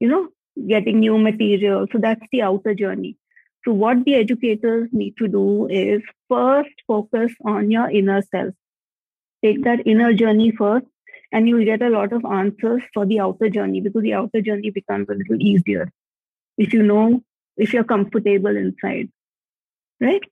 you 0.00 0.08
know, 0.08 0.28
getting 0.66 1.00
new 1.00 1.18
material. 1.18 1.86
So 1.92 1.98
that's 1.98 2.24
the 2.32 2.42
outer 2.42 2.74
journey. 2.74 3.16
So 3.64 3.72
what 3.72 4.04
the 4.04 4.14
educators 4.14 4.88
need 4.92 5.16
to 5.18 5.28
do 5.28 5.68
is 5.68 6.02
first 6.28 6.70
focus 6.86 7.32
on 7.44 7.70
your 7.70 7.90
inner 7.90 8.22
self. 8.22 8.54
Take 9.44 9.62
that 9.64 9.86
inner 9.86 10.12
journey 10.12 10.52
first, 10.52 10.86
and 11.32 11.48
you'll 11.48 11.64
get 11.64 11.82
a 11.82 11.90
lot 11.90 12.12
of 12.12 12.24
answers 12.24 12.82
for 12.94 13.06
the 13.06 13.20
outer 13.20 13.48
journey 13.50 13.80
because 13.80 14.02
the 14.02 14.14
outer 14.14 14.40
journey 14.40 14.70
becomes 14.70 15.08
a 15.08 15.14
little 15.14 15.40
easier 15.40 15.92
if 16.56 16.72
you 16.72 16.82
know 16.82 17.22
if 17.56 17.72
you're 17.72 17.84
comfortable 17.84 18.56
inside. 18.56 19.10
Right? 20.00 20.22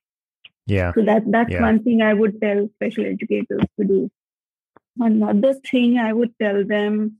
Yeah. 0.65 0.93
So 0.93 1.03
that 1.03 1.23
that's 1.31 1.51
yeah. 1.51 1.61
one 1.61 1.83
thing 1.83 2.01
I 2.01 2.13
would 2.13 2.41
tell 2.41 2.69
special 2.75 3.05
educators 3.05 3.63
to 3.79 3.85
do. 3.85 4.09
Another 4.99 5.53
thing 5.53 5.97
I 5.97 6.11
would 6.11 6.33
tell 6.41 6.65
them 6.65 7.17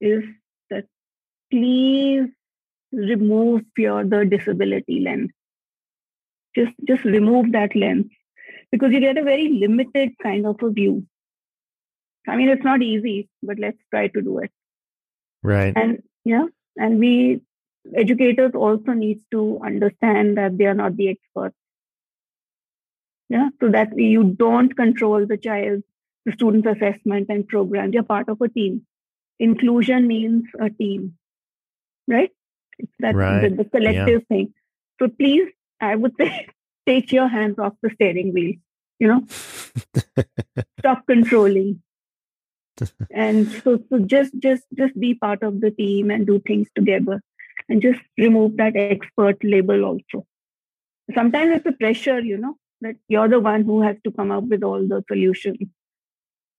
is 0.00 0.24
that 0.70 0.86
please 1.50 2.28
remove 2.92 3.62
your 3.76 4.04
the 4.04 4.24
disability 4.24 5.00
lens. 5.00 5.30
Just 6.56 6.72
just 6.86 7.04
remove 7.04 7.52
that 7.52 7.74
lens 7.76 8.06
because 8.70 8.92
you 8.92 9.00
get 9.00 9.18
a 9.18 9.22
very 9.22 9.48
limited 9.48 10.12
kind 10.22 10.46
of 10.46 10.62
a 10.62 10.70
view. 10.70 11.06
I 12.26 12.36
mean, 12.36 12.48
it's 12.48 12.64
not 12.64 12.82
easy, 12.82 13.28
but 13.42 13.58
let's 13.58 13.78
try 13.90 14.08
to 14.08 14.22
do 14.22 14.38
it. 14.38 14.50
Right. 15.42 15.72
And 15.76 16.02
yeah, 16.24 16.46
and 16.76 16.98
we 16.98 17.40
educators 17.96 18.52
also 18.54 18.92
need 18.92 19.20
to 19.30 19.60
understand 19.64 20.36
that 20.36 20.58
they 20.58 20.66
are 20.66 20.74
not 20.74 20.96
the 20.96 21.08
experts. 21.08 21.56
Yeah, 23.28 23.50
so 23.60 23.70
that 23.70 23.96
you 23.96 24.24
don't 24.24 24.74
control 24.74 25.26
the 25.26 25.36
child, 25.36 25.82
the 26.24 26.32
student's 26.32 26.66
assessment 26.66 27.26
and 27.28 27.46
program. 27.46 27.92
You're 27.92 28.02
part 28.02 28.28
of 28.28 28.40
a 28.40 28.48
team. 28.48 28.86
Inclusion 29.38 30.06
means 30.06 30.44
a 30.58 30.70
team, 30.70 31.16
right? 32.08 32.30
It's 32.84 32.92
that 33.00 33.14
Right. 33.14 33.48
the, 33.50 33.64
the 33.64 33.70
collective 33.70 34.26
thing. 34.28 34.54
So 34.98 35.08
please, 35.08 35.48
I 35.80 35.94
would 35.96 36.14
say, 36.18 36.48
take 36.86 37.12
your 37.12 37.28
hands 37.28 37.58
off 37.58 37.74
the 37.82 37.90
steering 37.94 38.32
wheel. 38.32 38.54
You 38.98 39.08
know, 39.08 39.24
stop 40.80 41.06
controlling 41.06 41.82
and 43.10 43.50
so, 43.50 43.78
so 43.88 43.98
just 44.00 44.32
just 44.38 44.64
just 44.76 44.98
be 44.98 45.14
part 45.14 45.42
of 45.42 45.60
the 45.60 45.70
team 45.70 46.10
and 46.10 46.26
do 46.26 46.40
things 46.40 46.68
together 46.74 47.20
and 47.68 47.82
just 47.82 48.00
remove 48.16 48.56
that 48.56 48.76
expert 48.76 49.36
label 49.42 49.84
also 49.84 50.26
sometimes 51.14 51.56
it's 51.56 51.66
a 51.66 51.72
pressure 51.72 52.20
you 52.20 52.36
know 52.36 52.56
that 52.80 52.96
you're 53.08 53.28
the 53.28 53.40
one 53.40 53.64
who 53.64 53.82
has 53.82 53.96
to 54.04 54.10
come 54.12 54.30
up 54.30 54.44
with 54.44 54.62
all 54.62 54.86
the 54.86 55.02
solutions 55.08 55.68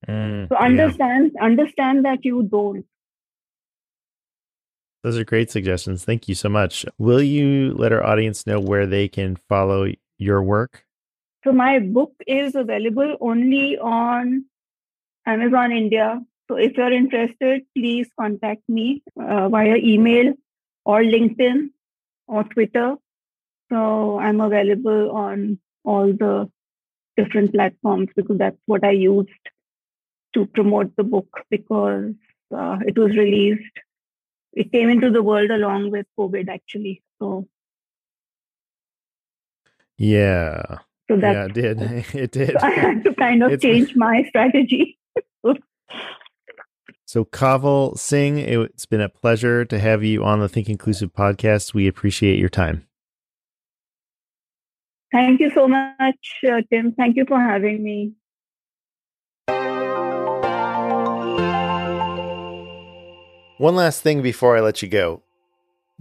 Mm, 0.08 0.48
so 0.48 0.56
yeah. 0.56 0.64
understand 0.64 1.32
understand 1.42 2.04
that 2.06 2.24
you 2.24 2.42
don't 2.42 2.86
Those 5.02 5.18
are 5.18 5.24
great 5.24 5.50
suggestions. 5.50 6.04
Thank 6.04 6.28
you 6.28 6.34
so 6.34 6.48
much. 6.48 6.84
Will 6.98 7.22
you 7.22 7.74
let 7.74 7.92
our 7.92 8.04
audience 8.04 8.46
know 8.46 8.60
where 8.60 8.86
they 8.86 9.08
can 9.08 9.36
follow 9.48 9.92
your 10.18 10.42
work? 10.42 10.84
so 11.44 11.52
my 11.52 11.78
book 11.78 12.12
is 12.26 12.54
available 12.54 13.16
only 13.20 13.78
on 13.78 14.44
amazon 15.26 15.72
india 15.72 16.20
so 16.48 16.56
if 16.56 16.76
you're 16.76 16.92
interested 16.92 17.62
please 17.76 18.08
contact 18.20 18.62
me 18.68 19.02
uh, 19.22 19.48
via 19.48 19.76
email 19.76 20.32
or 20.84 21.00
linkedin 21.02 21.68
or 22.26 22.44
twitter 22.44 22.94
so 23.72 24.18
i'm 24.18 24.40
available 24.40 25.10
on 25.12 25.58
all 25.84 26.12
the 26.24 26.50
different 27.16 27.52
platforms 27.52 28.08
because 28.16 28.38
that's 28.38 28.62
what 28.66 28.84
i 28.84 28.90
used 28.90 29.54
to 30.34 30.46
promote 30.46 30.94
the 30.96 31.02
book 31.02 31.44
because 31.50 32.12
uh, 32.54 32.78
it 32.86 32.98
was 32.98 33.16
released 33.16 33.84
it 34.52 34.72
came 34.72 34.88
into 34.88 35.10
the 35.10 35.22
world 35.22 35.50
along 35.50 35.90
with 35.90 36.06
covid 36.18 36.48
actually 36.48 37.02
so 37.20 37.46
Yeah. 39.98 40.78
so 41.08 41.16
Yeah, 41.16 41.44
it 41.46 41.54
did. 41.54 41.80
It 42.14 42.32
did. 42.32 42.56
I 42.56 42.70
had 42.70 43.04
to 43.04 43.14
kind 43.14 43.42
of 43.42 43.52
It's- 43.52 43.62
change 43.62 43.94
my 43.96 44.22
strategy. 44.28 44.98
So, 47.04 47.24
Kaval 47.24 47.98
Singh, 47.98 48.38
it's 48.38 48.86
been 48.86 49.00
a 49.00 49.08
pleasure 49.08 49.64
to 49.64 49.78
have 49.80 50.04
you 50.04 50.22
on 50.22 50.38
the 50.38 50.48
Think 50.48 50.68
Inclusive 50.68 51.12
podcast. 51.12 51.74
We 51.74 51.88
appreciate 51.88 52.38
your 52.38 52.48
time. 52.48 52.86
Thank 55.10 55.40
you 55.40 55.50
so 55.50 55.66
much, 55.66 56.38
uh, 56.48 56.62
Tim. 56.70 56.92
Thank 56.92 57.16
you 57.16 57.24
for 57.26 57.40
having 57.40 57.82
me. 57.82 58.12
One 63.60 63.76
last 63.76 64.00
thing 64.00 64.22
before 64.22 64.56
I 64.56 64.62
let 64.62 64.80
you 64.80 64.88
go. 64.88 65.22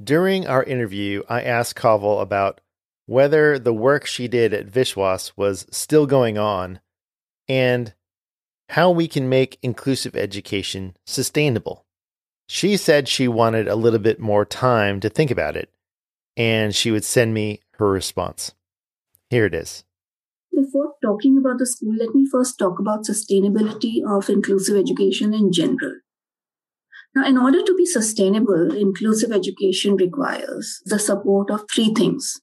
During 0.01 0.47
our 0.47 0.63
interview, 0.63 1.23
I 1.27 1.41
asked 1.41 1.75
Kaval 1.75 2.21
about 2.21 2.61
whether 3.05 3.59
the 3.59 3.73
work 3.73 4.05
she 4.05 4.29
did 4.29 4.53
at 4.53 4.67
Vishwas 4.67 5.33
was 5.35 5.65
still 5.69 6.05
going 6.05 6.37
on 6.37 6.79
and 7.49 7.93
how 8.69 8.91
we 8.91 9.09
can 9.09 9.27
make 9.27 9.59
inclusive 9.61 10.15
education 10.15 10.95
sustainable. 11.05 11.85
She 12.47 12.77
said 12.77 13.09
she 13.09 13.27
wanted 13.27 13.67
a 13.67 13.75
little 13.75 13.99
bit 13.99 14.21
more 14.21 14.45
time 14.45 15.01
to 15.01 15.09
think 15.09 15.29
about 15.29 15.57
it, 15.57 15.69
and 16.37 16.73
she 16.73 16.91
would 16.91 17.03
send 17.03 17.33
me 17.33 17.59
her 17.71 17.89
response. 17.91 18.53
Here 19.29 19.45
it 19.45 19.53
is. 19.53 19.83
Before 20.55 20.93
talking 21.03 21.37
about 21.37 21.57
the 21.57 21.65
school, 21.65 21.93
let 21.93 22.15
me 22.15 22.25
first 22.25 22.57
talk 22.57 22.79
about 22.79 23.03
sustainability 23.03 24.01
of 24.07 24.29
inclusive 24.29 24.77
education 24.77 25.33
in 25.33 25.51
general. 25.51 25.95
Now, 27.15 27.25
in 27.25 27.37
order 27.37 27.63
to 27.63 27.75
be 27.75 27.85
sustainable, 27.85 28.75
inclusive 28.75 29.31
education 29.31 29.95
requires 29.95 30.81
the 30.85 30.99
support 30.99 31.49
of 31.49 31.65
three 31.73 31.93
things. 31.93 32.39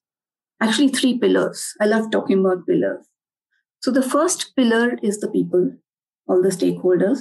Actually, 0.61 0.89
three 0.89 1.19
pillars. 1.19 1.75
I 1.81 1.87
love 1.87 2.11
talking 2.11 2.41
about 2.41 2.67
pillars. 2.67 3.07
So, 3.81 3.91
the 3.91 4.03
first 4.03 4.57
pillar 4.57 4.99
is 5.03 5.21
the 5.21 5.31
people, 5.31 5.73
all 6.29 6.43
the 6.43 6.49
stakeholders. 6.49 7.21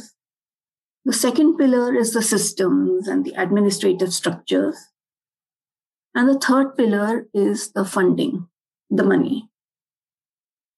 The 1.03 1.13
second 1.13 1.57
pillar 1.57 1.93
is 1.93 2.13
the 2.13 2.23
systems 2.23 3.07
and 3.07 3.23
the 3.23 3.33
administrative 3.39 4.11
structures. 4.11 4.77
And 6.15 6.27
the 6.27 6.39
third 6.39 6.75
pillar 6.75 7.27
is 7.33 7.73
the 7.73 7.85
funding, 7.85 8.47
the 8.89 9.03
money. 9.03 9.49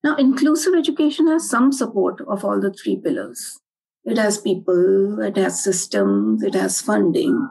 Now, 0.03 0.15
inclusive 0.15 0.73
education 0.75 1.27
has 1.27 1.49
some 1.49 1.71
support 1.71 2.21
of 2.27 2.43
all 2.43 2.59
the 2.59 2.73
three 2.73 2.99
pillars. 2.99 3.59
It 4.07 4.17
has 4.17 4.37
people, 4.37 5.19
it 5.19 5.35
has 5.35 5.61
systems, 5.61 6.41
it 6.41 6.53
has 6.53 6.79
funding. 6.79 7.49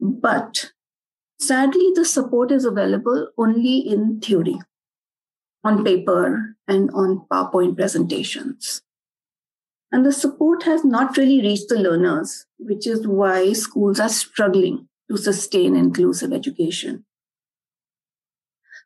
But 0.00 0.70
sadly, 1.40 1.90
the 1.96 2.04
support 2.04 2.52
is 2.52 2.64
available 2.64 3.30
only 3.36 3.78
in 3.78 4.20
theory, 4.20 4.56
on 5.64 5.82
paper, 5.82 6.54
and 6.68 6.92
on 6.92 7.26
PowerPoint 7.28 7.74
presentations. 7.74 8.82
And 9.90 10.06
the 10.06 10.12
support 10.12 10.62
has 10.62 10.84
not 10.84 11.16
really 11.16 11.42
reached 11.42 11.68
the 11.68 11.80
learners, 11.80 12.46
which 12.56 12.86
is 12.86 13.04
why 13.04 13.52
schools 13.52 13.98
are 13.98 14.08
struggling 14.08 14.88
to 15.10 15.16
sustain 15.16 15.74
inclusive 15.74 16.32
education. 16.32 17.04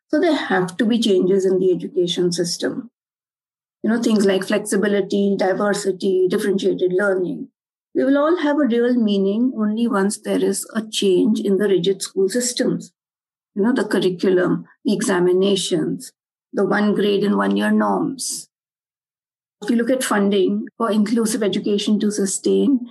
So 0.07 0.19
there 0.19 0.35
have 0.35 0.75
to 0.77 0.85
be 0.85 0.97
changes 0.97 1.45
in 1.45 1.59
the 1.59 1.71
education 1.71 2.31
system. 2.31 2.89
You 3.83 3.89
know, 3.89 4.01
things 4.01 4.25
like 4.25 4.43
flexibility, 4.45 5.35
diversity, 5.37 6.27
differentiated 6.29 6.93
learning. 6.93 7.49
They 7.95 8.03
will 8.03 8.17
all 8.17 8.37
have 8.37 8.57
a 8.57 8.67
real 8.67 8.95
meaning 8.95 9.53
only 9.57 9.87
once 9.87 10.19
there 10.19 10.43
is 10.43 10.65
a 10.73 10.85
change 10.85 11.39
in 11.39 11.57
the 11.57 11.67
rigid 11.67 12.01
school 12.01 12.29
systems. 12.29 12.91
You 13.55 13.63
know, 13.63 13.73
the 13.73 13.85
curriculum, 13.85 14.65
the 14.85 14.93
examinations, 14.93 16.11
the 16.53 16.65
one 16.65 16.93
grade 16.93 17.23
and 17.23 17.37
one 17.37 17.57
year 17.57 17.71
norms. 17.71 18.49
If 19.61 19.69
you 19.69 19.75
look 19.75 19.89
at 19.89 20.03
funding 20.03 20.67
for 20.77 20.91
inclusive 20.91 21.43
education 21.43 21.99
to 21.99 22.11
sustain, 22.11 22.89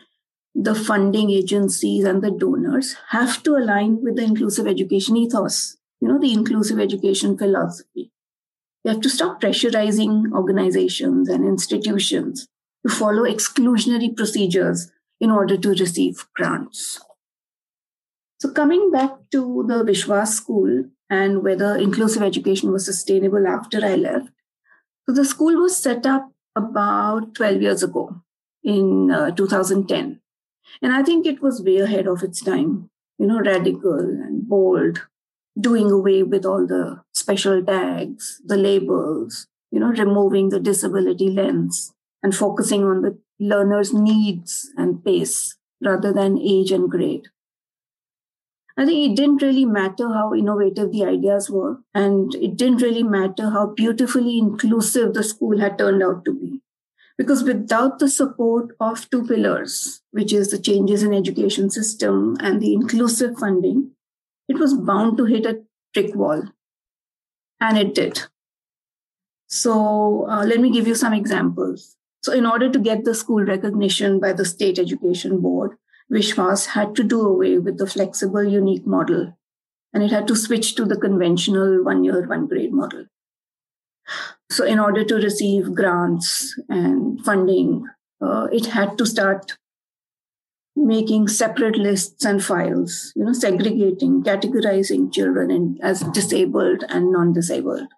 the 0.54 0.74
funding 0.74 1.30
agencies 1.30 2.04
and 2.04 2.22
the 2.22 2.30
donors 2.30 2.96
have 3.10 3.42
to 3.44 3.56
align 3.56 4.02
with 4.02 4.16
the 4.16 4.24
inclusive 4.24 4.66
education 4.66 5.16
ethos 5.16 5.78
you 6.00 6.08
know, 6.08 6.18
the 6.18 6.32
inclusive 6.32 6.78
education 6.78 7.36
philosophy. 7.36 8.10
You 8.84 8.92
have 8.92 9.00
to 9.02 9.10
stop 9.10 9.40
pressurizing 9.40 10.32
organizations 10.32 11.28
and 11.28 11.44
institutions 11.44 12.46
to 12.86 12.94
follow 12.94 13.22
exclusionary 13.24 14.16
procedures 14.16 14.90
in 15.20 15.30
order 15.30 15.56
to 15.56 15.70
receive 15.70 16.26
grants. 16.34 17.00
So, 18.40 18.52
coming 18.52 18.90
back 18.92 19.10
to 19.32 19.64
the 19.66 19.82
Vishwas 19.84 20.28
school 20.28 20.84
and 21.10 21.42
whether 21.42 21.76
inclusive 21.76 22.22
education 22.22 22.70
was 22.70 22.84
sustainable 22.84 23.46
after 23.48 23.84
I 23.84 23.96
left. 23.96 24.30
So, 25.06 25.14
the 25.14 25.24
school 25.24 25.60
was 25.60 25.76
set 25.76 26.06
up 26.06 26.30
about 26.54 27.34
12 27.34 27.62
years 27.62 27.82
ago 27.82 28.22
in 28.62 29.10
uh, 29.10 29.32
2010. 29.32 30.20
And 30.82 30.92
I 30.92 31.02
think 31.02 31.26
it 31.26 31.42
was 31.42 31.62
way 31.62 31.78
ahead 31.78 32.06
of 32.06 32.22
its 32.22 32.40
time, 32.40 32.90
you 33.18 33.26
know, 33.26 33.40
radical 33.40 33.98
and 33.98 34.46
bold, 34.46 35.06
doing 35.58 35.90
away 35.90 36.22
with 36.22 36.44
all 36.44 36.66
the 36.66 37.02
special 37.12 37.62
tags, 37.64 38.40
the 38.44 38.56
labels, 38.56 39.46
you 39.70 39.80
know, 39.80 39.88
removing 39.88 40.48
the 40.48 40.60
disability 40.60 41.30
lens 41.30 41.92
and 42.22 42.34
focusing 42.34 42.84
on 42.84 43.02
the 43.02 43.18
learner's 43.40 43.92
needs 43.92 44.70
and 44.76 45.04
pace 45.04 45.56
rather 45.84 46.12
than 46.12 46.38
age 46.38 46.72
and 46.72 46.90
grade. 46.90 47.28
I 48.76 48.86
think 48.86 49.10
it 49.10 49.16
didn't 49.16 49.42
really 49.42 49.64
matter 49.64 50.08
how 50.08 50.32
innovative 50.32 50.92
the 50.92 51.04
ideas 51.04 51.50
were, 51.50 51.78
and 51.94 52.32
it 52.36 52.56
didn't 52.56 52.80
really 52.80 53.02
matter 53.02 53.50
how 53.50 53.66
beautifully 53.66 54.38
inclusive 54.38 55.14
the 55.14 55.24
school 55.24 55.58
had 55.58 55.78
turned 55.78 56.00
out 56.00 56.24
to 56.24 56.32
be. 56.32 56.60
Because 57.16 57.42
without 57.42 57.98
the 57.98 58.08
support 58.08 58.76
of 58.78 59.10
two 59.10 59.26
pillars, 59.26 60.02
which 60.12 60.32
is 60.32 60.52
the 60.52 60.58
changes 60.58 61.02
in 61.02 61.12
education 61.12 61.70
system 61.70 62.36
and 62.38 62.60
the 62.60 62.72
inclusive 62.72 63.36
funding, 63.36 63.90
it 64.48 64.58
was 64.58 64.74
bound 64.74 65.16
to 65.18 65.24
hit 65.24 65.46
a 65.46 65.62
brick 65.94 66.14
wall. 66.14 66.42
And 67.60 67.76
it 67.76 67.94
did. 67.94 68.22
So 69.48 70.28
uh, 70.28 70.44
let 70.44 70.60
me 70.60 70.70
give 70.70 70.86
you 70.86 70.94
some 70.94 71.12
examples. 71.12 71.96
So, 72.22 72.32
in 72.32 72.44
order 72.46 72.70
to 72.70 72.78
get 72.78 73.04
the 73.04 73.14
school 73.14 73.44
recognition 73.44 74.18
by 74.18 74.32
the 74.32 74.44
state 74.44 74.78
education 74.78 75.40
board, 75.40 75.76
Vishwas 76.12 76.66
had 76.66 76.96
to 76.96 77.04
do 77.04 77.20
away 77.20 77.58
with 77.58 77.78
the 77.78 77.86
flexible, 77.86 78.42
unique 78.42 78.86
model, 78.86 79.38
and 79.94 80.02
it 80.02 80.10
had 80.10 80.26
to 80.26 80.34
switch 80.34 80.74
to 80.74 80.84
the 80.84 80.96
conventional 80.96 81.84
one 81.84 82.02
year, 82.02 82.26
one 82.26 82.48
grade 82.48 82.72
model. 82.72 83.06
So, 84.50 84.64
in 84.64 84.80
order 84.80 85.04
to 85.04 85.14
receive 85.14 85.74
grants 85.74 86.58
and 86.68 87.24
funding 87.24 87.86
uh, 88.20 88.48
it 88.52 88.66
had 88.66 88.98
to 88.98 89.06
start 89.06 89.56
making 90.86 91.28
separate 91.28 91.76
lists 91.76 92.24
and 92.24 92.42
files, 92.42 93.12
you 93.16 93.24
know, 93.24 93.32
segregating, 93.32 94.22
categorizing 94.22 95.12
children 95.12 95.50
in, 95.50 95.78
as 95.82 96.02
disabled 96.14 96.84
and 96.88 97.12
non 97.12 97.32
disabled. 97.32 97.88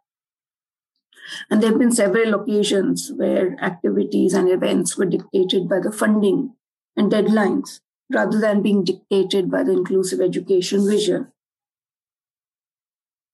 And 1.50 1.62
there 1.62 1.70
have 1.70 1.78
been 1.78 1.92
several 1.92 2.34
occasions 2.34 3.12
where 3.14 3.56
activities 3.62 4.34
and 4.34 4.48
events 4.48 4.96
were 4.96 5.06
dictated 5.06 5.68
by 5.68 5.80
the 5.80 5.92
funding 5.92 6.54
and 6.96 7.12
deadlines 7.12 7.80
rather 8.12 8.40
than 8.40 8.62
being 8.62 8.82
dictated 8.82 9.50
by 9.50 9.62
the 9.62 9.72
inclusive 9.72 10.20
education 10.20 10.88
vision. 10.88 11.30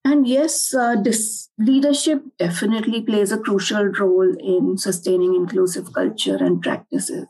And 0.05 0.27
yes, 0.27 0.73
uh, 0.73 0.95
this 1.01 1.49
leadership 1.57 2.23
definitely 2.37 3.01
plays 3.01 3.31
a 3.31 3.39
crucial 3.39 3.85
role 3.85 4.35
in 4.39 4.77
sustaining 4.77 5.35
inclusive 5.35 5.91
culture 5.91 6.37
and 6.37 6.61
practices. 6.61 7.27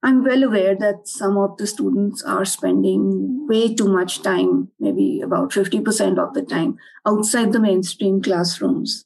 I'm 0.00 0.22
well 0.22 0.44
aware 0.44 0.76
that 0.76 1.08
some 1.08 1.36
of 1.36 1.56
the 1.56 1.66
students 1.66 2.22
are 2.22 2.44
spending 2.44 3.48
way 3.48 3.74
too 3.74 3.88
much 3.88 4.22
time, 4.22 4.70
maybe 4.78 5.20
about 5.20 5.50
50% 5.50 6.18
of 6.18 6.34
the 6.34 6.42
time, 6.42 6.78
outside 7.04 7.52
the 7.52 7.58
mainstream 7.58 8.22
classrooms. 8.22 9.04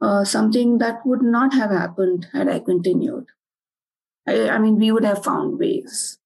Uh, 0.00 0.24
something 0.24 0.78
that 0.78 1.04
would 1.04 1.20
not 1.22 1.52
have 1.52 1.70
happened 1.70 2.28
had 2.32 2.48
I 2.48 2.60
continued. 2.60 3.26
I, 4.26 4.48
I 4.48 4.58
mean, 4.58 4.78
we 4.78 4.90
would 4.90 5.04
have 5.04 5.22
found 5.22 5.58
ways. 5.58 6.18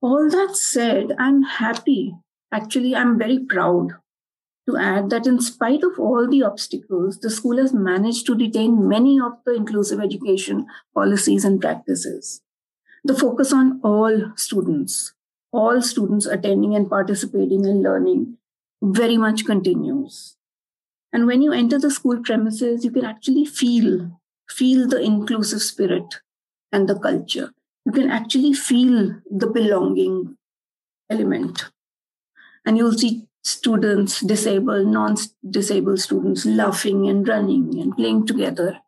All 0.00 0.30
that 0.30 0.56
said, 0.56 1.12
I'm 1.18 1.42
happy. 1.42 2.14
Actually, 2.50 2.96
I'm 2.96 3.18
very 3.18 3.38
proud 3.38 3.92
to 4.66 4.78
add 4.78 5.10
that 5.10 5.26
in 5.26 5.40
spite 5.40 5.82
of 5.84 5.98
all 5.98 6.26
the 6.26 6.42
obstacles, 6.42 7.18
the 7.18 7.30
school 7.30 7.58
has 7.58 7.74
managed 7.74 8.24
to 8.26 8.34
retain 8.34 8.88
many 8.88 9.20
of 9.20 9.32
the 9.44 9.54
inclusive 9.54 10.00
education 10.00 10.66
policies 10.94 11.44
and 11.44 11.60
practices 11.60 12.42
the 13.06 13.14
focus 13.14 13.52
on 13.52 13.80
all 13.82 14.32
students, 14.36 15.14
all 15.52 15.80
students 15.80 16.26
attending 16.26 16.74
and 16.74 16.90
participating 16.90 17.64
and 17.64 17.82
learning 17.82 18.36
very 18.82 19.16
much 19.16 19.44
continues. 19.44 20.36
And 21.12 21.26
when 21.26 21.40
you 21.40 21.52
enter 21.52 21.78
the 21.78 21.90
school 21.90 22.20
premises, 22.22 22.84
you 22.84 22.90
can 22.90 23.04
actually 23.04 23.44
feel, 23.44 24.20
feel 24.48 24.86
the 24.88 25.00
inclusive 25.00 25.62
spirit 25.62 26.20
and 26.72 26.88
the 26.88 26.98
culture. 26.98 27.52
You 27.84 27.92
can 27.92 28.10
actually 28.10 28.52
feel 28.52 29.20
the 29.30 29.46
belonging 29.46 30.36
element. 31.08 31.70
And 32.64 32.76
you'll 32.76 32.98
see 32.98 33.28
students, 33.44 34.20
disabled, 34.20 34.88
non 34.88 35.16
disabled 35.48 36.00
students, 36.00 36.44
laughing 36.44 37.08
and 37.08 37.26
running 37.26 37.80
and 37.80 37.96
playing 37.96 38.26
together 38.26 38.80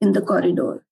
in 0.00 0.12
the 0.12 0.20
corridor. 0.20 0.84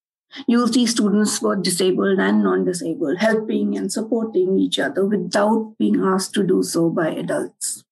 You'll 0.47 0.69
see 0.69 0.87
students 0.87 1.39
both 1.39 1.63
disabled 1.63 2.19
and 2.19 2.43
non 2.43 2.65
disabled 2.65 3.19
helping 3.19 3.77
and 3.77 3.93
supporting 3.93 4.59
each 4.59 4.79
other 4.79 5.05
without 5.05 5.75
being 5.79 6.01
asked 6.01 6.35
to 6.35 6.43
do 6.43 6.63
so 6.63 6.89
by 6.89 7.11
adults. 7.11 7.85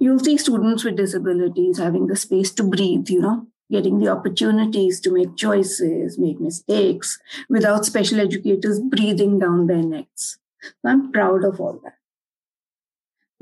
You'll 0.00 0.18
see 0.18 0.36
students 0.36 0.82
with 0.82 0.96
disabilities 0.96 1.78
having 1.78 2.06
the 2.06 2.16
space 2.16 2.50
to 2.52 2.64
breathe, 2.64 3.08
you 3.08 3.20
know, 3.20 3.46
getting 3.70 3.98
the 3.98 4.08
opportunities 4.08 5.00
to 5.00 5.12
make 5.12 5.36
choices, 5.36 6.18
make 6.18 6.40
mistakes 6.40 7.18
without 7.48 7.84
special 7.84 8.20
educators 8.20 8.80
breathing 8.80 9.38
down 9.38 9.66
their 9.66 9.82
necks. 9.82 10.38
So 10.62 10.72
I'm 10.86 11.12
proud 11.12 11.44
of 11.44 11.60
all 11.60 11.80
that. 11.84 11.94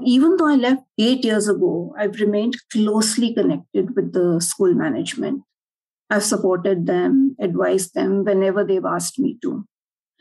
Even 0.05 0.37
though 0.37 0.49
I 0.49 0.57
left 0.57 0.83
eight 0.99 1.25
years 1.25 1.49
ago, 1.49 1.95
I've 1.97 2.19
remained 2.19 2.57
closely 2.73 3.33
connected 3.33 3.95
with 3.95 4.13
the 4.13 4.41
school 4.41 4.75
management. 4.75 5.45
I've 6.13 6.25
supported 6.25 6.87
them, 6.87 7.35
advised 7.41 7.95
them 7.95 8.25
whenever 8.25 8.65
they've 8.65 8.85
asked 8.85 9.19
me 9.19 9.39
to. 9.41 9.65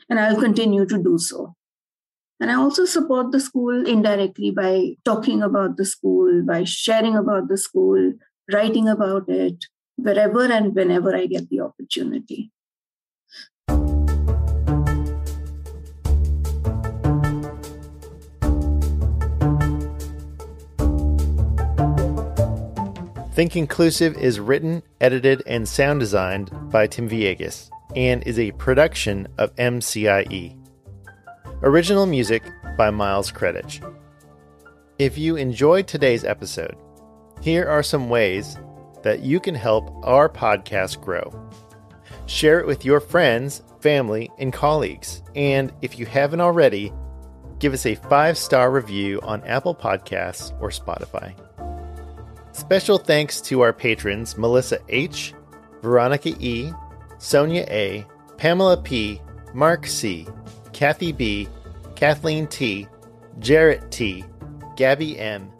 And 0.08 0.18
I'll 0.18 0.40
continue 0.40 0.86
to 0.86 0.96
do 0.96 1.18
so. 1.18 1.54
And 2.40 2.50
I 2.50 2.54
also 2.54 2.86
support 2.86 3.30
the 3.30 3.38
school 3.38 3.86
indirectly 3.86 4.52
by 4.52 4.96
talking 5.04 5.42
about 5.42 5.76
the 5.76 5.84
school, 5.84 6.42
by 6.46 6.64
sharing 6.64 7.14
about 7.14 7.48
the 7.48 7.58
school, 7.58 8.14
writing 8.50 8.88
about 8.88 9.28
it, 9.28 9.66
wherever 9.96 10.50
and 10.50 10.74
whenever 10.74 11.14
I 11.14 11.26
get 11.26 11.50
the 11.50 11.60
opportunity. 11.60 12.50
Think 23.32 23.56
Inclusive 23.56 24.18
is 24.18 24.38
written, 24.38 24.82
edited, 25.00 25.42
and 25.46 25.66
sound 25.66 26.00
designed 26.00 26.50
by 26.70 26.86
Tim 26.86 27.08
Villegas 27.08 27.70
and 27.96 28.22
is 28.24 28.38
a 28.38 28.52
production 28.52 29.26
of 29.38 29.56
MCIE. 29.56 30.54
Original 31.62 32.04
music 32.04 32.42
by 32.76 32.90
Miles 32.90 33.32
Credich. 33.32 33.80
If 34.98 35.16
you 35.16 35.36
enjoyed 35.36 35.88
today's 35.88 36.24
episode, 36.24 36.76
here 37.40 37.66
are 37.66 37.82
some 37.82 38.10
ways 38.10 38.58
that 39.02 39.20
you 39.20 39.40
can 39.40 39.54
help 39.54 39.90
our 40.04 40.28
podcast 40.28 41.00
grow. 41.00 41.32
Share 42.26 42.60
it 42.60 42.66
with 42.66 42.84
your 42.84 43.00
friends, 43.00 43.62
family, 43.80 44.30
and 44.38 44.52
colleagues. 44.52 45.22
And 45.34 45.72
if 45.80 45.98
you 45.98 46.04
haven't 46.04 46.42
already, 46.42 46.92
give 47.60 47.72
us 47.72 47.86
a 47.86 47.94
five 47.94 48.36
star 48.36 48.70
review 48.70 49.20
on 49.22 49.42
Apple 49.44 49.74
Podcasts 49.74 50.52
or 50.60 50.68
Spotify. 50.68 51.34
Special 52.62 52.96
thanks 52.96 53.40
to 53.40 53.60
our 53.60 53.72
patrons 53.72 54.38
Melissa 54.38 54.78
H., 54.88 55.34
Veronica 55.82 56.28
E., 56.38 56.70
Sonia 57.18 57.66
A., 57.68 58.06
Pamela 58.36 58.76
P., 58.76 59.20
Mark 59.52 59.84
C., 59.84 60.28
Kathy 60.72 61.10
B., 61.10 61.48
Kathleen 61.96 62.46
T., 62.46 62.86
Jarrett 63.40 63.90
T., 63.90 64.24
Gabby 64.76 65.18
M., 65.18 65.50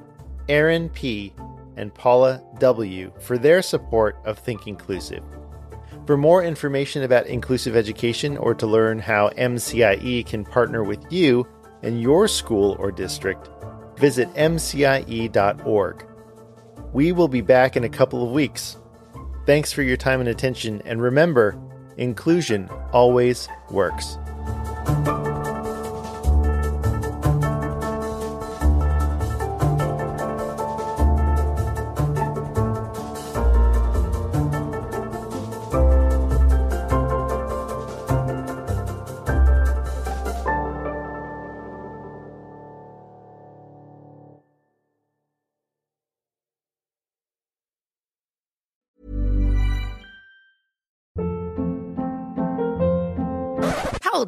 Aaron 0.48 0.88
P., 0.90 1.34
and 1.76 1.92
Paula 1.92 2.40
W. 2.60 3.12
for 3.18 3.36
their 3.36 3.62
support 3.62 4.16
of 4.24 4.38
Think 4.38 4.68
Inclusive. 4.68 5.24
For 6.06 6.16
more 6.16 6.44
information 6.44 7.02
about 7.02 7.26
inclusive 7.26 7.74
education 7.74 8.36
or 8.36 8.54
to 8.54 8.66
learn 8.68 9.00
how 9.00 9.30
MCIE 9.30 10.24
can 10.24 10.44
partner 10.44 10.84
with 10.84 11.04
you 11.10 11.48
and 11.82 12.00
your 12.00 12.28
school 12.28 12.76
or 12.78 12.92
district, 12.92 13.50
visit 13.98 14.32
mcie.org. 14.34 16.06
We 16.92 17.12
will 17.12 17.28
be 17.28 17.40
back 17.40 17.76
in 17.76 17.84
a 17.84 17.88
couple 17.88 18.24
of 18.24 18.32
weeks. 18.32 18.76
Thanks 19.46 19.72
for 19.72 19.82
your 19.82 19.96
time 19.96 20.20
and 20.20 20.28
attention, 20.28 20.82
and 20.84 21.02
remember, 21.02 21.58
inclusion 21.96 22.68
always 22.92 23.48
works. 23.70 24.18